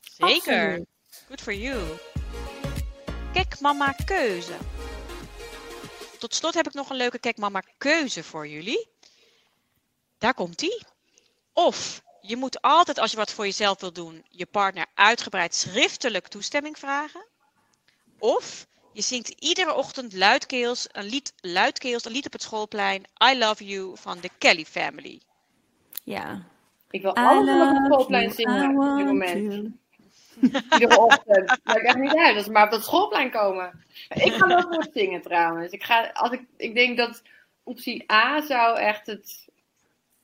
Zeker. 0.00 0.68
Absoluut. 0.68 0.86
Good 1.26 1.40
for 1.40 1.54
you. 1.54 1.82
Kijk 3.32 3.60
mama 3.60 3.92
keuze. 4.04 4.56
Tot 6.18 6.34
slot 6.34 6.54
heb 6.54 6.66
ik 6.66 6.74
nog 6.74 6.90
een 6.90 6.96
leuke 6.96 7.18
kijk 7.18 7.36
mama 7.36 7.62
keuze 7.78 8.22
voor 8.22 8.48
jullie. 8.48 8.88
Daar 10.18 10.34
komt 10.34 10.58
die. 10.58 10.90
Of 11.52 12.02
je 12.20 12.36
moet 12.36 12.60
altijd, 12.60 12.98
als 12.98 13.10
je 13.10 13.16
wat 13.16 13.32
voor 13.32 13.44
jezelf 13.44 13.80
wil 13.80 13.92
doen, 13.92 14.24
je 14.28 14.46
partner 14.46 14.86
uitgebreid 14.94 15.54
schriftelijk 15.54 16.28
toestemming 16.28 16.78
vragen. 16.78 17.26
Of 18.18 18.66
je 18.92 19.02
zingt 19.02 19.28
iedere 19.28 19.74
ochtend 19.74 20.12
luidkeels 20.12 20.88
een 20.92 21.04
lied, 21.04 21.32
luidkeels 21.40 22.04
een 22.04 22.12
lied 22.12 22.26
op 22.26 22.32
het 22.32 22.42
schoolplein. 22.42 23.04
I 23.32 23.38
love 23.38 23.64
you 23.64 23.96
van 23.96 24.18
de 24.20 24.30
Kelly 24.38 24.64
Family. 24.64 25.20
Ja. 26.04 26.42
Ik 26.90 27.02
wil 27.02 27.14
alles 27.14 27.48
op 27.48 27.76
het 27.76 27.84
schoolplein 27.84 28.30
zingen 28.30 28.78
op 28.78 28.96
dit 28.96 29.06
moment. 29.06 29.70
Iedere 30.72 31.00
ochtend. 31.00 31.48
Dat 31.48 31.60
maakt 31.62 31.84
echt 31.84 31.96
niet 31.96 32.16
uit. 32.16 32.34
Dat 32.34 32.44
ze 32.44 32.50
maar 32.50 32.64
op 32.64 32.70
dat 32.70 32.84
schoolplein 32.84 33.30
komen. 33.30 33.84
Ik 34.08 34.32
ga 34.32 34.46
wel 34.46 34.62
voor 34.72 34.86
zingen 34.92 35.22
trouwens. 35.22 35.72
Ik, 35.72 35.84
ga, 35.84 36.10
als 36.12 36.30
ik, 36.30 36.42
ik 36.56 36.74
denk 36.74 36.96
dat 36.96 37.22
optie 37.62 38.12
A 38.12 38.40
zou 38.40 38.78
echt 38.78 39.06
het 39.06 39.48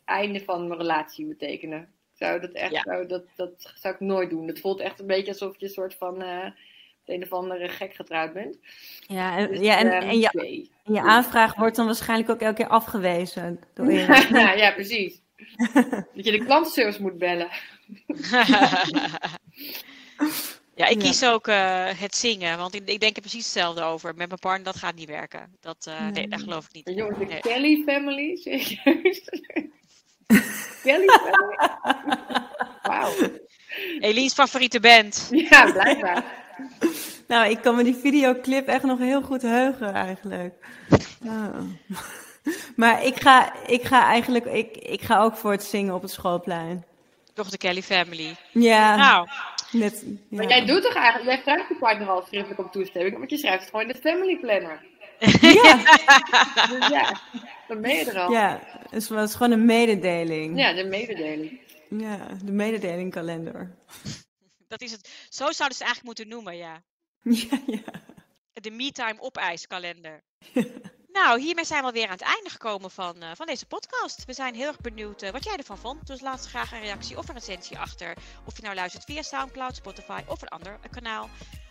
einde 0.09 0.45
van 0.45 0.67
mijn 0.69 0.81
relatie 0.81 1.27
betekenen. 1.27 1.81
Ik 1.81 2.27
zou 2.27 2.41
dat 2.41 2.53
echt, 2.53 2.83
zou, 2.85 3.07
dat, 3.07 3.25
dat 3.37 3.73
zou 3.75 3.95
ik 3.95 4.01
nooit 4.01 4.31
doen. 4.31 4.47
Het 4.47 4.61
voelt 4.61 4.81
echt 4.81 5.01
een 5.01 5.07
beetje 5.07 5.33
alsof 5.33 5.59
je 5.59 5.67
een 5.67 5.73
soort 5.73 5.95
van 5.95 6.23
uh, 6.23 6.45
een 7.05 7.23
of 7.23 7.33
andere 7.33 7.69
gek 7.69 7.95
getrouwd 7.95 8.33
bent. 8.33 8.59
Ja, 9.07 9.37
en, 9.37 9.49
dus, 9.49 9.61
ja, 9.61 9.79
en, 9.79 9.93
ehm, 9.93 10.09
en, 10.09 10.19
je, 10.19 10.69
je 10.85 11.01
aanvraag 11.01 11.55
wordt 11.55 11.77
dan 11.77 11.87
waarschijnlijk 11.87 12.31
ook 12.31 12.41
elke 12.41 12.55
keer 12.55 12.69
afgewezen. 12.69 13.61
Door 13.75 13.93
ja, 13.93 14.53
ja, 14.53 14.73
precies. 14.73 15.21
dat 16.15 16.25
je 16.25 16.31
de 16.31 16.45
klantenservice 16.45 17.03
moet 17.03 17.19
bellen. 17.19 17.49
Ja, 20.79 20.87
ik 20.87 20.99
kies 20.99 21.25
ook 21.25 21.49
uh, 21.49 21.89
het 22.01 22.17
zingen, 22.17 22.59
want 22.59 22.75
ik, 22.75 22.89
ik, 22.89 23.01
denk 23.01 23.15
er 23.15 23.21
precies 23.21 23.45
hetzelfde 23.45 23.83
over. 23.83 24.15
Met 24.15 24.29
mijn 24.29 24.41
partner, 24.41 24.65
dat 24.65 24.77
gaat 24.77 24.95
niet 24.95 25.09
werken. 25.09 25.57
Dat, 25.61 25.87
uh, 25.89 26.01
nee. 26.01 26.11
nee. 26.11 26.29
dat 26.29 26.41
geloof 26.41 26.65
ik 26.65 26.73
niet. 26.73 26.97
Jongens, 26.97 27.19
de 27.19 27.25
nee. 27.25 27.41
Kelly 27.41 27.83
family, 27.87 28.37
serieus? 28.37 29.23
Kelly 30.83 31.07
family? 31.25 31.57
Wauw. 32.83 33.13
Eline's 34.01 34.35
favoriete 34.35 34.81
band. 34.81 35.29
Ja, 35.31 35.73
blijkbaar. 35.73 36.25
nou, 37.29 37.51
ik 37.51 37.61
kan 37.63 37.77
me 37.77 37.85
die 37.85 37.97
videoclip 37.97 38.67
echt 38.67 38.83
nog 38.83 38.99
heel 38.99 39.23
goed 39.23 39.43
heugen 39.43 39.95
eigenlijk. 39.95 40.55
Oh. 41.27 41.59
Maar 42.77 43.05
ik 43.05 43.21
ga, 43.21 43.53
ik 43.67 43.83
ga 43.83 44.07
eigenlijk, 44.07 44.45
ik, 44.45 44.77
ik 44.77 45.03
ga 45.03 45.21
ook 45.21 45.37
voor 45.37 45.51
het 45.51 45.63
zingen 45.65 45.95
op 45.95 46.03
het 46.03 46.11
schoolplein. 46.11 46.85
Toch 47.35 47.49
de 47.49 47.59
Kelly 47.59 47.83
family. 47.83 48.37
Ja. 48.53 48.97
Nou. 48.97 49.29
Net, 49.71 50.05
ja. 50.07 50.37
Maar 50.37 50.49
jij 50.49 50.67
doet 50.67 50.83
toch 50.83 50.95
eigenlijk, 50.95 51.31
jij 51.35 51.43
vraagt 51.43 51.69
je 51.69 51.75
partner 51.75 52.09
al 52.09 52.25
schriftelijk 52.27 52.61
om 52.61 52.71
toestemming, 52.71 53.19
want 53.19 53.31
je 53.31 53.39
schrijft 53.39 53.61
het 53.61 53.71
gewoon 53.71 53.87
in 53.87 53.93
de 53.93 54.09
family 54.09 54.39
planner. 54.39 54.85
Ja. 55.41 55.77
dus 56.71 56.89
ja, 56.89 57.21
dan 57.69 57.81
ben 57.81 57.95
je 57.95 58.05
er 58.05 58.19
al. 58.19 58.31
Ja, 58.31 58.61
het 58.91 59.09
het 59.09 59.29
is 59.29 59.35
gewoon 59.35 59.53
een 59.53 59.65
mededeling. 59.65 60.59
Ja, 60.59 60.73
de 60.73 60.85
mededeling. 60.85 61.61
Ja, 61.89 62.29
de 62.45 62.53
mededelingkalender. 62.53 63.77
Dat 64.69 64.81
is 64.81 64.93
het. 64.93 65.09
Zo 65.29 65.53
zouden 65.53 65.77
ze 65.77 65.85
eigenlijk 65.85 66.03
moeten 66.03 66.29
noemen, 66.29 66.57
ja. 66.57 66.83
Ja, 67.23 67.61
ja. 67.67 67.83
De 68.53 68.71
MeTime 68.71 69.21
op-ijskalender. 69.21 70.23
Nou, 71.13 71.41
hiermee 71.41 71.65
zijn 71.65 71.81
we 71.81 71.87
alweer 71.87 72.05
aan 72.05 72.11
het 72.11 72.21
einde 72.21 72.51
gekomen 72.51 72.91
van, 72.91 73.23
uh, 73.23 73.31
van 73.35 73.47
deze 73.47 73.67
podcast. 73.67 74.25
We 74.25 74.33
zijn 74.33 74.55
heel 74.55 74.67
erg 74.67 74.81
benieuwd 74.81 75.23
uh, 75.23 75.31
wat 75.31 75.45
jij 75.45 75.57
ervan 75.57 75.79
vond. 75.79 76.07
Dus 76.07 76.21
laat 76.21 76.47
graag 76.47 76.73
een 76.73 76.81
reactie 76.81 77.19
of 77.19 77.29
een 77.29 77.35
recensie 77.35 77.79
achter. 77.79 78.17
Of 78.45 78.57
je 78.57 78.63
nou 78.63 78.75
luistert 78.75 79.05
via 79.05 79.23
Soundcloud, 79.23 79.77
Spotify 79.77 80.21
of 80.27 80.43
een 80.43 80.49
ander 80.49 80.73
uh, 80.73 80.91
kanaal. 80.91 81.29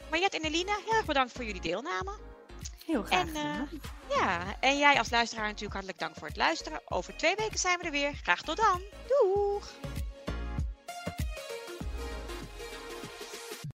Mariette 0.09 0.37
en 0.37 0.45
Eline, 0.45 0.79
heel 0.85 0.93
erg 0.93 1.05
bedankt 1.05 1.31
voor 1.31 1.45
jullie 1.45 1.61
deelname. 1.61 2.36
Heel 2.85 3.03
graag. 3.03 3.33
En, 3.33 3.69
ja, 4.09 4.55
en 4.59 4.77
jij 4.77 4.97
als 4.97 5.09
luisteraar 5.09 5.45
natuurlijk 5.45 5.73
hartelijk 5.73 5.99
dank 5.99 6.15
voor 6.15 6.27
het 6.27 6.37
luisteren. 6.37 6.81
Over 6.85 7.17
twee 7.17 7.35
weken 7.35 7.59
zijn 7.59 7.77
we 7.77 7.83
er 7.83 7.91
weer. 7.91 8.13
Graag 8.23 8.41
tot 8.41 8.57
dan. 8.57 8.81
Doeg! 9.07 9.73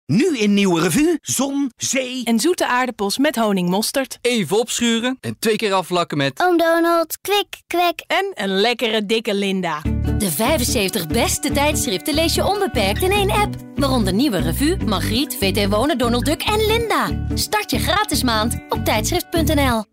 Nu 0.07 0.39
in 0.39 0.55
nieuwe 0.55 0.81
revue, 0.81 1.19
zon, 1.21 1.73
zee... 1.77 2.25
En 2.25 2.41
zoete 2.41 2.67
aardappels 2.67 3.19
met 3.19 3.37
honingmosterd. 3.37 4.19
Even 4.21 4.59
opschuren 4.59 5.19
en 5.21 5.37
twee 5.39 5.57
keer 5.57 5.73
afvlakken 5.73 6.17
met... 6.17 6.41
Oom 6.41 6.57
Donald, 6.57 7.19
kwik, 7.21 7.63
kwek. 7.67 8.05
En 8.07 8.33
een 8.35 8.61
lekkere 8.61 9.07
dikke 9.07 9.35
Linda. 9.35 9.83
De 10.19 10.31
75 10.31 11.07
beste 11.07 11.53
tijdschriften 11.53 12.15
lees 12.15 12.35
je 12.35 12.47
onbeperkt 12.47 13.03
in 13.03 13.11
één 13.11 13.31
app. 13.31 13.55
Waaronder 13.75 14.13
Nieuwe 14.13 14.39
Revue, 14.39 14.77
Margriet, 14.77 15.37
VT 15.37 15.69
Wonen, 15.69 15.99
Donald 15.99 16.25
Duck 16.25 16.43
en 16.43 16.67
Linda. 16.67 17.27
Start 17.35 17.71
je 17.71 17.79
gratis 17.79 18.23
maand 18.23 18.59
op 18.69 18.85
tijdschrift.nl. 18.85 19.92